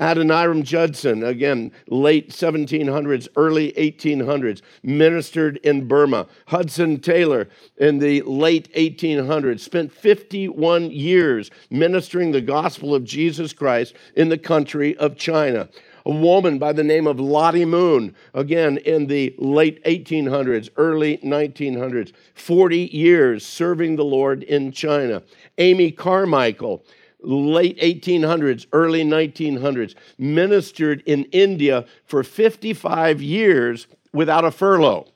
Adoniram 0.00 0.62
Judson, 0.62 1.22
again, 1.22 1.70
late 1.88 2.30
1700s, 2.30 3.28
early 3.36 3.72
1800s, 3.72 4.62
ministered 4.82 5.58
in 5.58 5.86
Burma. 5.86 6.26
Hudson 6.46 7.00
Taylor, 7.00 7.48
in 7.76 7.98
the 7.98 8.22
late 8.22 8.72
1800s, 8.74 9.60
spent 9.60 9.92
51 9.92 10.90
years 10.90 11.50
ministering 11.68 12.32
the 12.32 12.40
gospel 12.40 12.94
of 12.94 13.04
Jesus 13.04 13.52
Christ 13.52 13.94
in 14.16 14.30
the 14.30 14.38
country 14.38 14.96
of 14.96 15.16
China. 15.16 15.68
A 16.06 16.10
woman 16.10 16.58
by 16.58 16.72
the 16.72 16.84
name 16.84 17.06
of 17.06 17.20
Lottie 17.20 17.64
Moon, 17.64 18.14
again 18.34 18.78
in 18.78 19.06
the 19.06 19.34
late 19.38 19.82
1800s, 19.84 20.70
early 20.76 21.18
1900s, 21.18 22.12
40 22.34 22.78
years 22.78 23.44
serving 23.44 23.96
the 23.96 24.04
Lord 24.04 24.42
in 24.42 24.72
China. 24.72 25.22
Amy 25.58 25.90
Carmichael, 25.90 26.84
late 27.20 27.78
1800s, 27.80 28.66
early 28.72 29.04
1900s, 29.04 29.94
ministered 30.18 31.02
in 31.06 31.24
India 31.24 31.84
for 32.06 32.22
55 32.22 33.20
years 33.20 33.86
without 34.12 34.44
a 34.44 34.50
furlough. 34.50 35.06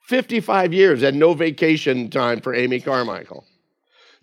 55 0.00 0.74
years 0.74 1.02
and 1.04 1.18
no 1.18 1.34
vacation 1.34 2.10
time 2.10 2.40
for 2.40 2.52
Amy 2.52 2.80
Carmichael. 2.80 3.44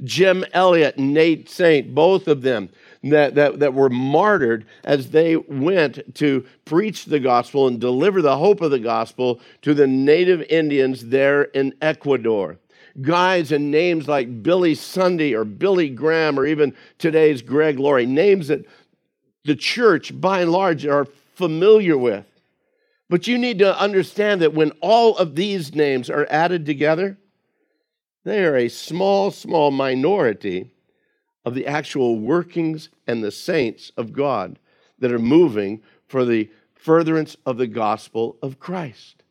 Jim 0.04 0.46
Elliot, 0.54 1.00
Nate 1.00 1.50
Saint, 1.50 1.96
both 1.96 2.28
of 2.28 2.42
them 2.42 2.70
that, 3.04 3.36
that, 3.36 3.60
that 3.60 3.74
were 3.74 3.90
martyred 3.90 4.66
as 4.84 5.10
they 5.10 5.36
went 5.36 6.16
to 6.16 6.46
preach 6.66 7.06
the 7.06 7.20
gospel 7.20 7.68
and 7.68 7.80
deliver 7.80 8.22
the 8.22 8.38
hope 8.38 8.62
of 8.62 8.72
the 8.72 8.80
gospel 8.80 9.40
to 9.62 9.74
the 9.74 9.88
native 9.88 10.42
Indians 10.44 11.08
there 11.08 11.44
in 11.44 11.74
Ecuador 11.82 12.60
guys 13.02 13.52
and 13.52 13.72
names 13.72 14.08
like 14.08 14.42
Billy 14.42 14.76
Sunday 14.76 15.34
or 15.34 15.46
Billy 15.46 15.90
Graham 15.90 16.40
or 16.40 16.46
even 16.46 16.76
today's 16.98 17.42
Greg 17.42 17.80
Laurie, 17.80 18.06
names 18.06 18.48
that 18.48 18.66
the 19.46 19.56
church 19.56 20.20
by 20.20 20.42
and 20.42 20.52
large 20.52 20.86
are 20.86 21.06
familiar 21.36 21.98
with. 21.98 22.26
But 23.10 23.28
you 23.28 23.38
need 23.38 23.60
to 23.60 23.80
understand 23.80 24.42
that 24.42 24.54
when 24.54 24.72
all 24.82 25.18
of 25.18 25.36
these 25.36 25.74
names 25.74 26.10
are 26.10 26.28
added 26.30 26.66
together, 26.66 27.18
they 28.28 28.44
are 28.44 28.56
a 28.58 28.70
small, 28.70 29.32
small 29.32 29.72
minority 29.72 30.72
of 31.46 31.56
the 31.56 31.66
actual 31.66 32.20
workings 32.20 32.90
and 33.08 33.24
the 33.24 33.32
saints 33.32 33.92
of 33.96 34.12
God 34.12 34.60
that 35.00 35.12
are 35.12 35.20
moving 35.20 35.82
for 36.08 36.26
the 36.26 36.50
furtherance 36.74 37.38
of 37.46 37.58
the 37.58 37.68
gospel 37.68 38.38
of 38.42 38.60
Christ. 38.60 39.24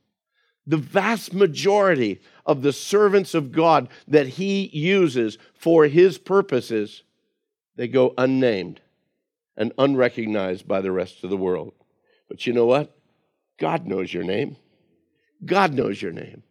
The 0.67 0.77
vast 0.77 1.35
majority 1.35 2.21
of 2.45 2.63
the 2.63 2.73
servants 2.73 3.35
of 3.35 3.53
God 3.53 3.89
that 4.09 4.27
he 4.27 4.67
uses 4.73 5.39
for 5.55 5.87
his 5.87 6.19
purposes, 6.19 7.03
they 7.77 7.89
go 7.89 8.15
unnamed 8.17 8.81
and 9.57 9.73
unrecognized 9.79 10.67
by 10.67 10.81
the 10.81 10.93
rest 10.93 11.23
of 11.23 11.31
the 11.31 11.37
world. 11.37 11.73
But 12.29 12.47
you 12.47 12.53
know 12.53 12.67
what? 12.67 12.97
God 13.59 13.87
knows 13.87 14.13
your 14.13 14.25
name. 14.25 14.57
God 15.45 15.73
knows 15.73 16.01
your 16.01 16.13
name. 16.13 16.43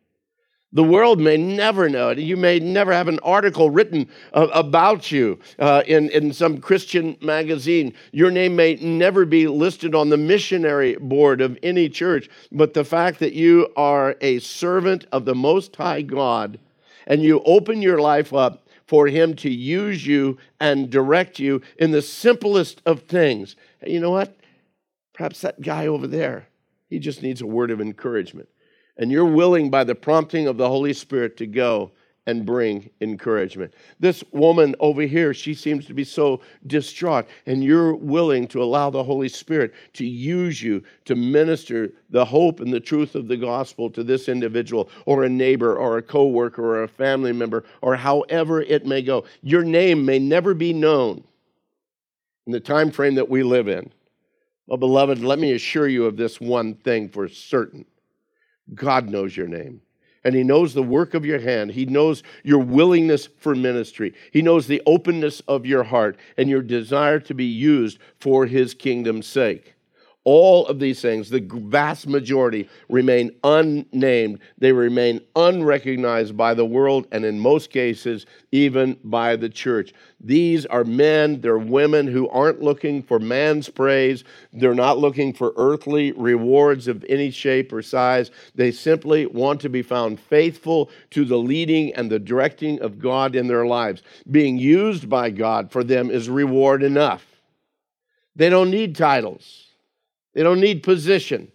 The 0.73 0.83
world 0.83 1.21
may 1.21 1.37
never 1.37 1.87
know 1.87 2.09
it. 2.09 2.17
You 2.17 2.35
may 2.35 2.59
never 2.59 2.91
have 2.91 3.07
an 3.07 3.19
article 3.19 3.69
written 3.69 4.09
uh, 4.33 4.47
about 4.51 5.09
you 5.09 5.39
uh, 5.57 5.83
in, 5.87 6.09
in 6.09 6.33
some 6.33 6.59
Christian 6.59 7.17
magazine. 7.21 7.93
Your 8.11 8.29
name 8.29 8.57
may 8.57 8.75
never 8.75 9.25
be 9.25 9.47
listed 9.47 9.95
on 9.95 10.09
the 10.09 10.17
missionary 10.17 10.97
board 10.97 11.39
of 11.39 11.57
any 11.63 11.87
church. 11.87 12.29
But 12.51 12.73
the 12.73 12.83
fact 12.83 13.19
that 13.19 13.33
you 13.33 13.69
are 13.77 14.17
a 14.19 14.39
servant 14.39 15.05
of 15.13 15.23
the 15.23 15.35
Most 15.35 15.75
High 15.77 16.01
God 16.01 16.59
and 17.07 17.21
you 17.21 17.41
open 17.45 17.81
your 17.81 18.01
life 18.01 18.33
up 18.33 18.67
for 18.85 19.07
Him 19.07 19.35
to 19.37 19.49
use 19.49 20.05
you 20.05 20.37
and 20.59 20.89
direct 20.89 21.39
you 21.39 21.61
in 21.77 21.91
the 21.91 22.01
simplest 22.01 22.81
of 22.85 23.03
things. 23.03 23.55
You 23.85 24.01
know 24.01 24.11
what? 24.11 24.35
Perhaps 25.13 25.39
that 25.41 25.61
guy 25.61 25.87
over 25.87 26.05
there, 26.05 26.47
he 26.89 26.99
just 26.99 27.23
needs 27.23 27.41
a 27.41 27.47
word 27.47 27.71
of 27.71 27.79
encouragement 27.79 28.49
and 28.97 29.11
you're 29.11 29.25
willing 29.25 29.69
by 29.69 29.83
the 29.83 29.95
prompting 29.95 30.47
of 30.47 30.57
the 30.57 30.67
Holy 30.67 30.93
Spirit 30.93 31.37
to 31.37 31.47
go 31.47 31.91
and 32.27 32.45
bring 32.45 32.89
encouragement. 33.01 33.73
This 33.99 34.23
woman 34.31 34.75
over 34.79 35.03
here, 35.03 35.33
she 35.33 35.53
seems 35.53 35.85
to 35.85 35.93
be 35.93 36.03
so 36.03 36.41
distraught, 36.65 37.27
and 37.45 37.63
you're 37.63 37.93
willing 37.93 38.47
to 38.47 38.63
allow 38.63 38.89
the 38.89 39.03
Holy 39.03 39.29
Spirit 39.29 39.73
to 39.93 40.05
use 40.05 40.61
you 40.61 40.83
to 41.05 41.15
minister 41.15 41.91
the 42.09 42.25
hope 42.25 42.61
and 42.61 42.73
the 42.73 42.79
truth 42.79 43.15
of 43.15 43.27
the 43.27 43.37
gospel 43.37 43.89
to 43.91 44.03
this 44.03 44.27
individual, 44.27 44.89
or 45.05 45.23
a 45.23 45.29
neighbor, 45.29 45.75
or 45.75 45.97
a 45.97 46.01
coworker, 46.01 46.63
or 46.63 46.83
a 46.83 46.87
family 46.87 47.31
member, 47.31 47.63
or 47.81 47.95
however 47.95 48.61
it 48.61 48.85
may 48.85 49.01
go. 49.01 49.23
Your 49.43 49.63
name 49.63 50.03
may 50.03 50.17
never 50.17 50.53
be 50.53 50.73
known 50.73 51.23
in 52.47 52.53
the 52.53 52.59
time 52.59 52.89
frame 52.89 53.15
that 53.15 53.29
we 53.29 53.43
live 53.43 53.67
in. 53.67 53.91
Well, 54.65 54.77
beloved, 54.77 55.19
let 55.19 55.37
me 55.37 55.53
assure 55.53 55.87
you 55.87 56.05
of 56.05 56.17
this 56.17 56.41
one 56.41 56.73
thing 56.73 57.09
for 57.09 57.27
certain 57.29 57.85
God 58.73 59.09
knows 59.09 59.37
your 59.37 59.47
name. 59.47 59.81
And 60.23 60.33
He 60.33 60.43
knows 60.43 60.73
the 60.73 60.81
work 60.81 61.13
of 61.13 61.25
your 61.25 61.39
hand. 61.39 61.71
He 61.71 61.85
knows 61.85 62.23
your 62.43 62.59
willingness 62.59 63.27
for 63.27 63.53
ministry. 63.53 64.13
He 64.31 64.41
knows 64.41 64.65
the 64.65 64.81
openness 64.87 65.41
of 65.41 65.67
your 65.67 65.83
heart 65.83 66.17
and 66.35 66.49
your 66.49 66.63
desire 66.63 67.19
to 67.19 67.33
be 67.35 67.45
used 67.45 67.99
for 68.19 68.47
His 68.47 68.73
kingdom's 68.73 69.27
sake. 69.27 69.74
All 70.25 70.65
of 70.65 70.79
these 70.79 71.01
things, 71.01 71.29
the 71.29 71.39
vast 71.39 72.07
majority, 72.07 72.67
remain 72.89 73.31
unnamed. 73.43 74.39
They 74.57 74.71
remain 74.71 75.21
unrecognized 75.35 76.35
by 76.35 76.55
the 76.55 76.65
world, 76.65 77.07
and 77.11 77.23
in 77.23 77.39
most 77.39 77.69
cases, 77.69 78.25
even 78.51 78.97
by 79.03 79.35
the 79.35 79.49
church. 79.49 79.93
These 80.19 80.65
are 80.65 80.83
men, 80.83 81.41
they're 81.41 81.59
women 81.59 82.07
who 82.07 82.27
aren't 82.29 82.59
looking 82.59 83.03
for 83.03 83.19
man's 83.19 83.69
praise. 83.69 84.23
They're 84.51 84.73
not 84.73 84.97
looking 84.97 85.31
for 85.31 85.53
earthly 85.57 86.11
rewards 86.13 86.87
of 86.87 87.05
any 87.07 87.29
shape 87.29 87.71
or 87.71 87.83
size. 87.83 88.31
They 88.55 88.71
simply 88.71 89.27
want 89.27 89.61
to 89.61 89.69
be 89.69 89.83
found 89.83 90.19
faithful 90.19 90.89
to 91.11 91.23
the 91.23 91.37
leading 91.37 91.93
and 91.93 92.11
the 92.11 92.19
directing 92.19 92.81
of 92.81 92.97
God 92.97 93.35
in 93.35 93.47
their 93.47 93.67
lives. 93.67 94.01
Being 94.31 94.57
used 94.57 95.07
by 95.07 95.29
God 95.29 95.71
for 95.71 95.83
them 95.83 96.09
is 96.09 96.29
reward 96.29 96.81
enough. 96.81 97.23
They 98.35 98.49
don't 98.49 98.71
need 98.71 98.95
titles. 98.95 99.64
They 100.35 100.43
don't 100.43 100.59
need 100.59 100.83
position. 100.83 101.51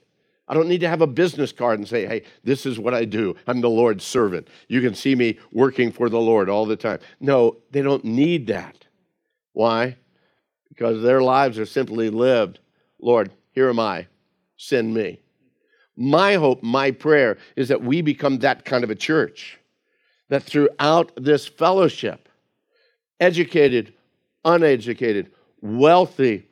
I 0.49 0.55
don't 0.55 0.67
need 0.67 0.81
to 0.81 0.89
have 0.89 1.01
a 1.01 1.07
business 1.07 1.53
card 1.53 1.79
and 1.79 1.87
say, 1.87 2.07
hey, 2.07 2.25
this 2.43 2.67
is 2.67 2.77
what 2.77 2.93
I 2.93 3.05
do. 3.05 3.37
I'm 3.47 3.61
the 3.61 3.71
Lord's 3.71 4.03
servant. 4.03 4.49
You 4.67 4.81
can 4.81 4.97
see 4.97 5.15
me 5.15 5.39
working 5.53 5.93
for 5.93 6.09
the 6.09 6.19
Lord 6.19 6.49
all 6.49 6.67
the 6.67 6.75
time. 6.75 6.99
No, 7.21 7.59
they 7.71 7.83
don't 7.83 8.05
need 8.05 8.49
that. 8.49 8.85
Why? 9.53 9.97
Because 10.69 11.03
their 11.03 11.23
lives 11.23 11.57
are 11.57 11.67
simply 11.67 12.11
lived. 12.11 12.59
Lord, 12.99 13.31
here 13.53 13.69
am 13.69 13.79
I. 13.79 14.09
Send 14.57 14.93
me. 14.93 15.21
My 15.97 16.35
hope, 16.35 16.63
my 16.63 16.91
prayer 16.91 17.39
is 17.55 17.69
that 17.69 17.83
we 17.83 18.03
become 18.03 18.39
that 18.39 18.65
kind 18.65 18.83
of 18.83 18.91
a 18.91 18.97
church. 18.97 19.59
That 20.31 20.43
throughout 20.43 21.13
this 21.17 21.47
fellowship, 21.47 22.29
educated, 23.21 23.93
uneducated, 24.45 25.31
wealthy, 25.61 26.49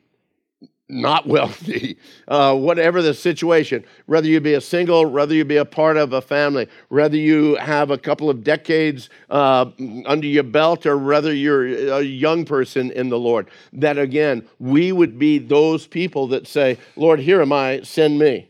not 0.89 1.27
wealthy, 1.27 1.97
uh, 2.27 2.55
whatever 2.55 3.01
the 3.01 3.13
situation, 3.13 3.85
whether 4.07 4.27
you 4.27 4.41
be 4.41 4.55
a 4.55 4.61
single, 4.61 5.05
whether 5.05 5.33
you 5.33 5.45
be 5.45 5.57
a 5.57 5.65
part 5.65 5.95
of 5.95 6.13
a 6.13 6.21
family, 6.21 6.67
whether 6.89 7.15
you 7.15 7.55
have 7.55 7.91
a 7.91 7.97
couple 7.97 8.29
of 8.29 8.43
decades 8.43 9.09
uh, 9.29 9.65
under 10.05 10.27
your 10.27 10.43
belt, 10.43 10.85
or 10.85 10.97
whether 10.97 11.33
you're 11.33 11.67
a 11.93 12.01
young 12.01 12.43
person 12.43 12.91
in 12.91 13.09
the 13.09 13.19
Lord, 13.19 13.49
that 13.73 13.97
again, 13.97 14.47
we 14.59 14.91
would 14.91 15.19
be 15.19 15.37
those 15.37 15.85
people 15.87 16.27
that 16.27 16.47
say, 16.47 16.77
Lord, 16.95 17.19
here 17.19 17.41
am 17.41 17.53
I, 17.53 17.81
send 17.81 18.17
me. 18.17 18.49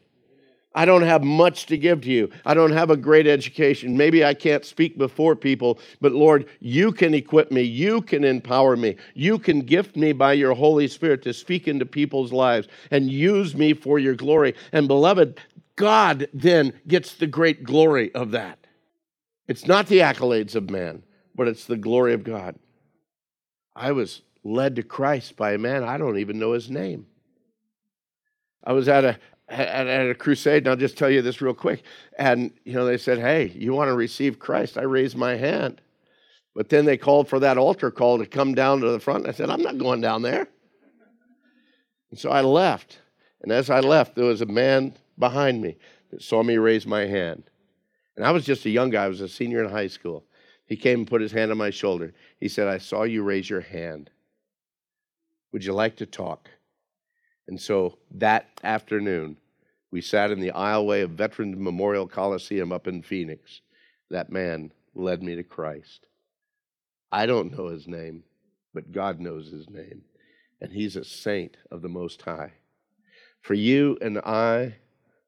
I 0.75 0.85
don't 0.85 1.01
have 1.01 1.23
much 1.23 1.65
to 1.67 1.77
give 1.77 2.01
to 2.01 2.11
you. 2.11 2.29
I 2.45 2.53
don't 2.53 2.71
have 2.71 2.91
a 2.91 2.97
great 2.97 3.25
education. 3.25 3.97
Maybe 3.97 4.23
I 4.23 4.35
can't 4.35 4.63
speak 4.63 4.97
before 4.97 5.35
people, 5.35 5.79
but 5.99 6.11
Lord, 6.11 6.47
you 6.59 6.91
can 6.91 7.15
equip 7.15 7.51
me. 7.51 7.63
You 7.63 8.01
can 8.01 8.23
empower 8.23 8.75
me. 8.75 8.95
You 9.15 9.39
can 9.39 9.61
gift 9.61 9.95
me 9.95 10.13
by 10.13 10.33
your 10.33 10.53
Holy 10.53 10.87
Spirit 10.87 11.23
to 11.23 11.33
speak 11.33 11.67
into 11.67 11.85
people's 11.87 12.31
lives 12.31 12.67
and 12.91 13.11
use 13.11 13.55
me 13.55 13.73
for 13.73 13.97
your 13.97 14.15
glory. 14.15 14.53
And 14.71 14.87
beloved, 14.87 15.39
God 15.75 16.27
then 16.33 16.73
gets 16.87 17.15
the 17.15 17.27
great 17.27 17.63
glory 17.63 18.13
of 18.13 18.31
that. 18.31 18.59
It's 19.47 19.65
not 19.65 19.87
the 19.87 19.99
accolades 19.99 20.53
of 20.53 20.69
man, 20.69 21.01
but 21.33 21.47
it's 21.47 21.65
the 21.65 21.77
glory 21.77 22.13
of 22.13 22.23
God. 22.23 22.55
I 23.75 23.93
was 23.93 24.21
led 24.43 24.75
to 24.75 24.83
Christ 24.83 25.35
by 25.35 25.53
a 25.53 25.57
man, 25.57 25.83
I 25.83 25.97
don't 25.97 26.19
even 26.19 26.37
know 26.37 26.51
his 26.51 26.69
name. 26.69 27.07
I 28.63 28.73
was 28.73 28.87
at 28.87 29.05
a 29.05 29.17
at, 29.49 29.87
at 29.87 30.09
a 30.09 30.15
crusade, 30.15 30.63
and 30.63 30.67
I'll 30.69 30.75
just 30.75 30.97
tell 30.97 31.09
you 31.09 31.21
this 31.21 31.41
real 31.41 31.53
quick. 31.53 31.83
And, 32.17 32.51
you 32.63 32.73
know, 32.73 32.85
they 32.85 32.97
said, 32.97 33.19
Hey, 33.19 33.47
you 33.55 33.73
want 33.73 33.89
to 33.89 33.95
receive 33.95 34.39
Christ? 34.39 34.77
I 34.77 34.83
raised 34.83 35.17
my 35.17 35.35
hand. 35.35 35.81
But 36.55 36.69
then 36.69 36.85
they 36.85 36.97
called 36.97 37.27
for 37.27 37.39
that 37.39 37.57
altar 37.57 37.91
call 37.91 38.17
to 38.17 38.25
come 38.25 38.53
down 38.53 38.81
to 38.81 38.89
the 38.89 38.99
front. 38.99 39.27
I 39.27 39.31
said, 39.31 39.49
I'm 39.49 39.61
not 39.61 39.77
going 39.77 40.01
down 40.01 40.21
there. 40.21 40.47
And 42.09 42.19
so 42.19 42.31
I 42.31 42.41
left. 42.41 42.99
And 43.41 43.51
as 43.51 43.69
I 43.69 43.79
left, 43.79 44.15
there 44.15 44.25
was 44.25 44.41
a 44.41 44.45
man 44.45 44.93
behind 45.17 45.61
me 45.61 45.77
that 46.11 46.21
saw 46.21 46.43
me 46.43 46.57
raise 46.57 46.85
my 46.85 47.05
hand. 47.05 47.43
And 48.15 48.25
I 48.25 48.31
was 48.31 48.45
just 48.45 48.65
a 48.65 48.69
young 48.69 48.89
guy, 48.89 49.05
I 49.05 49.07
was 49.07 49.21
a 49.21 49.29
senior 49.29 49.63
in 49.63 49.69
high 49.69 49.87
school. 49.87 50.25
He 50.65 50.75
came 50.75 50.99
and 50.99 51.07
put 51.07 51.21
his 51.21 51.31
hand 51.31 51.51
on 51.51 51.57
my 51.57 51.69
shoulder. 51.69 52.13
He 52.39 52.49
said, 52.49 52.67
I 52.67 52.77
saw 52.77 53.03
you 53.03 53.23
raise 53.23 53.49
your 53.49 53.61
hand. 53.61 54.09
Would 55.51 55.63
you 55.63 55.73
like 55.73 55.95
to 55.97 56.05
talk? 56.05 56.49
And 57.49 57.59
so 57.59 57.97
that 58.11 58.45
afternoon, 58.63 59.35
we 59.89 60.01
sat 60.01 60.29
in 60.29 60.39
the 60.39 60.51
aisleway 60.51 61.03
of 61.03 61.09
Veterans 61.09 61.57
Memorial 61.57 62.07
Coliseum 62.07 62.71
up 62.71 62.87
in 62.87 63.01
Phoenix. 63.01 63.61
That 64.11 64.31
man 64.31 64.71
led 64.93 65.23
me 65.23 65.33
to 65.33 65.41
Christ. 65.41 66.05
I 67.11 67.25
don't 67.25 67.57
know 67.57 67.69
his 67.69 67.87
name, 67.87 68.23
but 68.71 68.91
God 68.91 69.19
knows 69.19 69.49
his 69.49 69.67
name. 69.67 70.03
And 70.61 70.71
he's 70.71 70.95
a 70.95 71.03
saint 71.03 71.57
of 71.71 71.81
the 71.81 71.89
Most 71.89 72.21
High. 72.21 72.53
For 73.41 73.55
you 73.55 73.97
and 73.99 74.19
I 74.19 74.75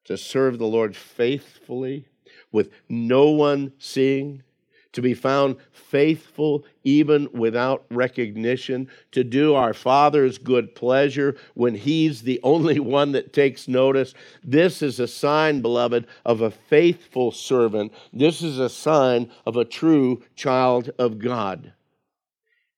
to 0.04 0.16
serve 0.16 0.60
the 0.60 0.68
Lord 0.68 0.96
faithfully 0.96 2.06
with 2.52 2.70
no 2.88 3.32
one 3.32 3.74
seeing, 3.80 4.44
to 4.94 5.02
be 5.02 5.14
found 5.14 5.56
faithful 5.72 6.66
even 6.84 7.30
without 7.34 7.86
recognition, 7.90 8.90
to 9.12 9.24
do 9.24 9.54
our 9.54 9.74
Father's 9.74 10.38
good 10.38 10.76
pleasure 10.76 11.36
when 11.54 11.76
He's 11.76 12.24
the 12.24 12.40
only 12.44 12.80
one 12.98 13.12
that 13.14 13.34
takes 13.34 13.68
notice. 13.68 14.14
This 14.44 14.82
is 14.82 15.00
a 15.00 15.08
sign, 15.08 15.62
beloved, 15.62 16.08
of 16.26 16.42
a 16.42 16.52
faithful 16.52 17.32
servant. 17.32 17.94
This 18.12 18.42
is 18.42 18.60
a 18.60 18.70
sign 18.70 19.32
of 19.46 19.56
a 19.56 19.66
true 19.66 20.24
child 20.36 20.90
of 20.98 21.20
God. 21.20 21.74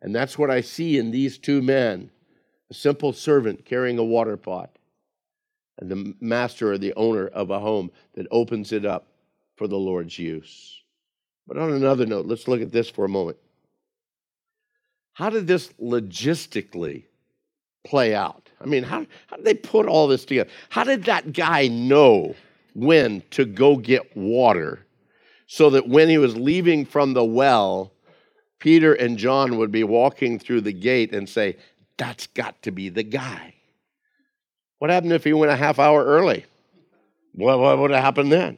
And 0.02 0.14
that's 0.14 0.38
what 0.38 0.52
I 0.52 0.62
see 0.62 0.98
in 0.98 1.12
these 1.12 1.38
two 1.38 1.62
men 1.62 2.12
a 2.70 2.74
simple 2.74 3.14
servant 3.14 3.66
carrying 3.66 3.98
a 3.98 4.04
water 4.04 4.38
pot, 4.38 4.78
and 5.78 5.90
the 5.90 6.16
master 6.20 6.72
or 6.72 6.78
the 6.78 6.94
owner 6.96 7.28
of 7.28 7.50
a 7.50 7.60
home 7.60 7.92
that 8.16 8.28
opens 8.32 8.72
it 8.72 8.86
up 8.86 9.08
for 9.56 9.68
the 9.68 9.78
Lord's 9.78 10.18
use. 10.18 10.83
But 11.48 11.58
on 11.58 11.74
another 11.74 12.06
note, 12.06 12.26
let's 12.26 12.48
look 12.48 12.62
at 12.62 12.72
this 12.72 12.90
for 12.90 13.06
a 13.06 13.10
moment. 13.10 13.38
How 15.14 15.30
did 15.30 15.46
this 15.46 15.70
logistically 15.82 17.04
play 17.84 18.16
out? 18.16 18.50
I 18.60 18.66
mean, 18.66 18.84
how, 18.84 19.06
how 19.28 19.36
did 19.36 19.46
they 19.46 19.54
put 19.54 19.88
all 19.88 20.08
this 20.08 20.26
together? 20.26 20.50
How 20.70 20.84
did 20.84 21.04
that 21.06 21.34
guy 21.34 21.68
know 21.68 22.36
when 22.74 23.22
to 23.32 23.46
go 23.46 23.76
get 23.76 24.16
water 24.16 24.86
so 25.46 25.70
that 25.72 25.88
when 25.88 26.10
he 26.10 26.18
was 26.18 26.36
leaving 26.36 26.86
from 26.86 27.14
the 27.14 27.24
well, 27.24 27.92
Peter 28.60 28.94
and 28.94 29.18
John 29.18 29.58
would 29.58 29.72
be 29.72 29.84
walking 29.84 30.40
through 30.40 30.62
the 30.62 30.74
gate 30.74 31.14
and 31.14 31.28
say, 31.28 31.58
That's 31.98 32.28
got 32.28 32.62
to 32.64 32.72
be 32.72 32.90
the 32.90 33.04
guy. 33.04 33.56
What 34.80 34.90
happened 34.90 35.14
if 35.14 35.24
he 35.24 35.34
went 35.34 35.52
a 35.52 35.56
half 35.56 35.80
hour 35.80 36.04
early? 36.04 36.46
What, 37.36 37.60
what 37.60 37.78
would 37.78 37.92
have 37.92 38.04
happened 38.04 38.32
then? 38.32 38.58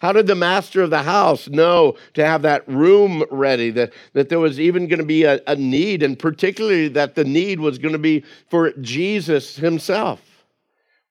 How 0.00 0.12
did 0.12 0.26
the 0.26 0.34
master 0.34 0.82
of 0.82 0.90
the 0.90 1.02
house 1.02 1.48
know 1.48 1.96
to 2.14 2.24
have 2.24 2.42
that 2.42 2.68
room 2.68 3.24
ready, 3.30 3.70
that, 3.70 3.92
that 4.12 4.28
there 4.28 4.40
was 4.40 4.60
even 4.60 4.86
going 4.88 4.98
to 4.98 5.06
be 5.06 5.24
a, 5.24 5.40
a 5.46 5.56
need, 5.56 6.02
and 6.02 6.18
particularly 6.18 6.88
that 6.88 7.14
the 7.14 7.24
need 7.24 7.60
was 7.60 7.78
going 7.78 7.92
to 7.92 7.98
be 7.98 8.24
for 8.48 8.72
Jesus 8.80 9.56
himself? 9.56 10.33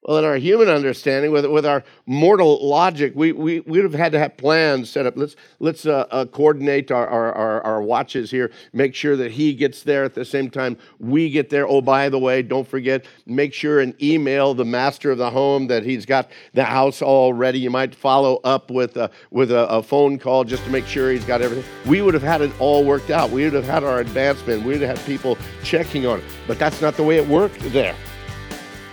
Well, 0.06 0.18
in 0.18 0.26
our 0.26 0.36
human 0.36 0.68
understanding, 0.68 1.32
with, 1.32 1.46
with 1.46 1.66
our 1.66 1.82
mortal 2.06 2.68
logic, 2.68 3.14
we, 3.16 3.32
we, 3.32 3.62
we 3.62 3.82
would 3.82 3.90
have 3.90 3.94
had 3.94 4.12
to 4.12 4.20
have 4.20 4.36
plans 4.36 4.90
set 4.90 5.06
up. 5.06 5.16
Let's, 5.16 5.38
let's 5.60 5.86
uh, 5.86 6.06
uh, 6.12 6.26
coordinate 6.26 6.92
our, 6.92 7.08
our, 7.08 7.32
our, 7.32 7.62
our, 7.62 7.82
watches 7.82 8.30
here, 8.30 8.52
make 8.74 8.96
sure 8.96 9.16
that 9.16 9.32
he 9.32 9.54
gets 9.54 9.84
there 9.84 10.04
at 10.04 10.14
the 10.14 10.26
same 10.26 10.50
time 10.50 10.78
we 11.00 11.30
get 11.30 11.50
there. 11.50 11.66
Oh, 11.66 11.82
by 11.82 12.10
the 12.10 12.20
way, 12.20 12.42
don't 12.42 12.68
forget, 12.68 13.06
make 13.26 13.54
sure 13.54 13.80
and 13.80 14.02
email 14.04 14.54
the 14.54 14.66
master 14.66 15.12
of 15.12 15.18
the 15.18 15.30
home 15.30 15.68
that 15.68 15.84
he's 15.84 16.06
got 16.06 16.30
the 16.54 16.66
house 16.66 17.02
all 17.02 17.32
ready. 17.32 17.60
You 17.60 17.70
might 17.70 17.96
follow 17.96 18.42
up 18.44 18.72
with, 18.72 18.98
a, 18.98 19.10
with 19.32 19.52
a, 19.52 19.70
a 19.70 19.82
phone 19.82 20.20
call 20.20 20.44
just 20.44 20.66
to 20.66 20.70
make 20.70 20.86
sure 20.86 21.12
he's 21.12 21.26
got 21.26 21.42
everything. 21.42 21.70
We 21.90 22.02
would 22.02 22.14
have 22.14 22.24
had 22.24 22.42
it 22.42 22.52
all 22.60 22.84
worked 22.84 23.10
out. 23.10 23.30
We 23.30 23.46
would 23.46 23.54
have 23.54 23.66
had 23.66 23.86
our 23.86 24.00
advancement. 24.00 24.64
We 24.64 24.74
would 24.74 24.82
have 24.82 24.98
had 24.98 25.06
people 25.06 25.38
checking 25.64 26.06
on 26.06 26.20
it. 26.20 26.26
But 26.46 26.60
that's 26.60 26.82
not 26.82 26.96
the 26.96 27.04
way 27.04 27.16
it 27.18 27.28
worked 27.28 27.60
there. 27.72 27.96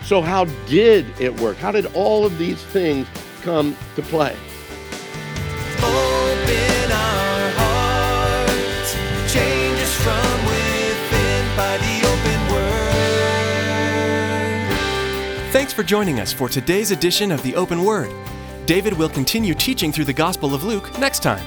So, 0.04 0.20
how 0.22 0.44
did 0.66 1.06
it 1.20 1.38
work? 1.40 1.56
How 1.56 1.70
did 1.70 1.86
all 1.94 2.24
of 2.24 2.38
these 2.38 2.62
things 2.62 3.06
come 3.42 3.76
to 3.96 4.02
play? 4.02 4.36
Open 5.82 6.92
our 6.92 7.50
hearts, 7.56 8.94
change 9.32 9.78
us 9.78 9.94
from 10.02 10.46
within 10.46 11.56
by 11.56 11.78
the 11.78 12.02
open 12.06 12.40
word. 12.52 12.80
Thanks 15.52 15.72
for 15.72 15.82
joining 15.82 16.20
us 16.20 16.32
for 16.32 16.48
today's 16.48 16.90
edition 16.90 17.30
of 17.30 17.42
the 17.42 17.54
Open 17.54 17.84
Word. 17.84 18.12
David 18.66 18.92
will 18.92 19.08
continue 19.08 19.54
teaching 19.54 19.90
through 19.92 20.04
the 20.04 20.12
Gospel 20.12 20.54
of 20.54 20.64
Luke 20.64 20.98
next 20.98 21.22
time. 21.22 21.44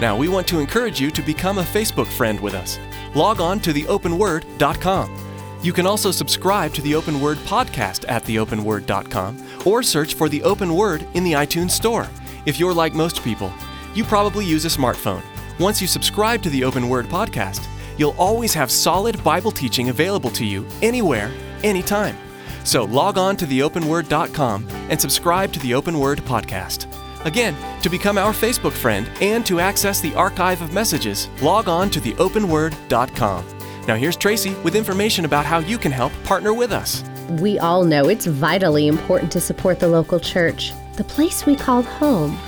Now, 0.00 0.16
we 0.16 0.28
want 0.28 0.46
to 0.48 0.60
encourage 0.60 1.00
you 1.00 1.10
to 1.10 1.20
become 1.22 1.58
a 1.58 1.62
Facebook 1.62 2.06
friend 2.06 2.40
with 2.40 2.54
us. 2.54 2.78
Log 3.14 3.40
on 3.40 3.60
to 3.60 3.72
theopenword.com. 3.72 5.19
You 5.62 5.74
can 5.74 5.86
also 5.86 6.10
subscribe 6.10 6.72
to 6.74 6.82
the 6.82 6.94
Open 6.94 7.20
Word 7.20 7.36
podcast 7.38 8.06
at 8.08 8.24
theopenword.com 8.24 9.66
or 9.66 9.82
search 9.82 10.14
for 10.14 10.28
the 10.28 10.42
Open 10.42 10.74
Word 10.74 11.06
in 11.12 11.22
the 11.22 11.32
iTunes 11.32 11.72
Store. 11.72 12.08
If 12.46 12.58
you're 12.58 12.72
like 12.72 12.94
most 12.94 13.22
people, 13.22 13.52
you 13.94 14.04
probably 14.04 14.46
use 14.46 14.64
a 14.64 14.68
smartphone. 14.68 15.22
Once 15.58 15.82
you 15.82 15.86
subscribe 15.86 16.42
to 16.42 16.50
the 16.50 16.64
Open 16.64 16.88
Word 16.88 17.06
podcast, 17.06 17.66
you'll 17.98 18.16
always 18.16 18.54
have 18.54 18.70
solid 18.70 19.22
Bible 19.22 19.50
teaching 19.50 19.90
available 19.90 20.30
to 20.30 20.46
you 20.46 20.66
anywhere, 20.80 21.30
anytime. 21.62 22.16
So 22.64 22.84
log 22.84 23.18
on 23.18 23.36
to 23.36 23.46
theopenword.com 23.46 24.66
and 24.88 24.98
subscribe 24.98 25.52
to 25.52 25.60
the 25.60 25.74
Open 25.74 25.98
Word 25.98 26.20
podcast. 26.20 26.86
Again, 27.26 27.54
to 27.82 27.90
become 27.90 28.16
our 28.16 28.32
Facebook 28.32 28.72
friend 28.72 29.10
and 29.20 29.44
to 29.44 29.60
access 29.60 30.00
the 30.00 30.14
archive 30.14 30.62
of 30.62 30.72
messages, 30.72 31.28
log 31.42 31.68
on 31.68 31.90
to 31.90 32.00
theopenword.com. 32.00 33.59
Now 33.90 33.96
here's 33.96 34.14
Tracy 34.14 34.54
with 34.62 34.76
information 34.76 35.24
about 35.24 35.44
how 35.44 35.58
you 35.58 35.76
can 35.76 35.90
help 35.90 36.12
partner 36.22 36.54
with 36.54 36.70
us. 36.70 37.02
We 37.40 37.58
all 37.58 37.82
know 37.82 38.08
it's 38.08 38.24
vitally 38.24 38.86
important 38.86 39.32
to 39.32 39.40
support 39.40 39.80
the 39.80 39.88
local 39.88 40.20
church, 40.20 40.72
the 40.94 41.02
place 41.02 41.44
we 41.44 41.56
call 41.56 41.82
home. 41.82 42.38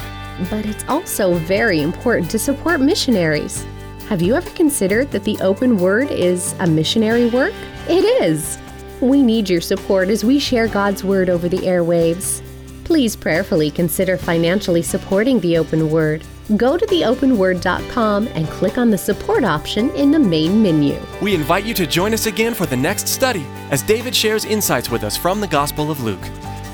But 0.48 0.64
it's 0.66 0.84
also 0.88 1.34
very 1.34 1.80
important 1.80 2.30
to 2.30 2.38
support 2.38 2.80
missionaries. 2.80 3.66
Have 4.08 4.22
you 4.22 4.36
ever 4.36 4.50
considered 4.50 5.10
that 5.10 5.24
the 5.24 5.36
open 5.40 5.78
word 5.78 6.12
is 6.12 6.54
a 6.60 6.66
missionary 6.68 7.28
work? 7.28 7.54
It 7.88 8.04
is. 8.22 8.56
We 9.00 9.20
need 9.20 9.50
your 9.50 9.60
support 9.60 10.10
as 10.10 10.24
we 10.24 10.38
share 10.38 10.68
God's 10.68 11.02
word 11.02 11.28
over 11.28 11.48
the 11.48 11.66
airwaves. 11.66 12.40
Please 12.84 13.16
prayerfully 13.16 13.72
consider 13.72 14.16
financially 14.16 14.82
supporting 14.82 15.40
the 15.40 15.58
open 15.58 15.90
word. 15.90 16.22
Go 16.56 16.76
to 16.76 16.86
theopenword.com 16.86 18.28
and 18.28 18.48
click 18.48 18.78
on 18.78 18.90
the 18.90 18.98
support 18.98 19.44
option 19.44 19.90
in 19.90 20.10
the 20.10 20.18
main 20.18 20.62
menu. 20.62 21.00
We 21.20 21.34
invite 21.34 21.64
you 21.64 21.74
to 21.74 21.86
join 21.86 22.12
us 22.12 22.26
again 22.26 22.54
for 22.54 22.66
the 22.66 22.76
next 22.76 23.08
study 23.08 23.44
as 23.70 23.82
David 23.82 24.14
shares 24.14 24.44
insights 24.44 24.90
with 24.90 25.04
us 25.04 25.16
from 25.16 25.40
the 25.40 25.46
Gospel 25.46 25.90
of 25.90 26.02
Luke. 26.02 26.22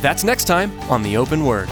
That's 0.00 0.24
next 0.24 0.44
time 0.44 0.78
on 0.90 1.02
The 1.02 1.16
Open 1.16 1.44
Word. 1.44 1.68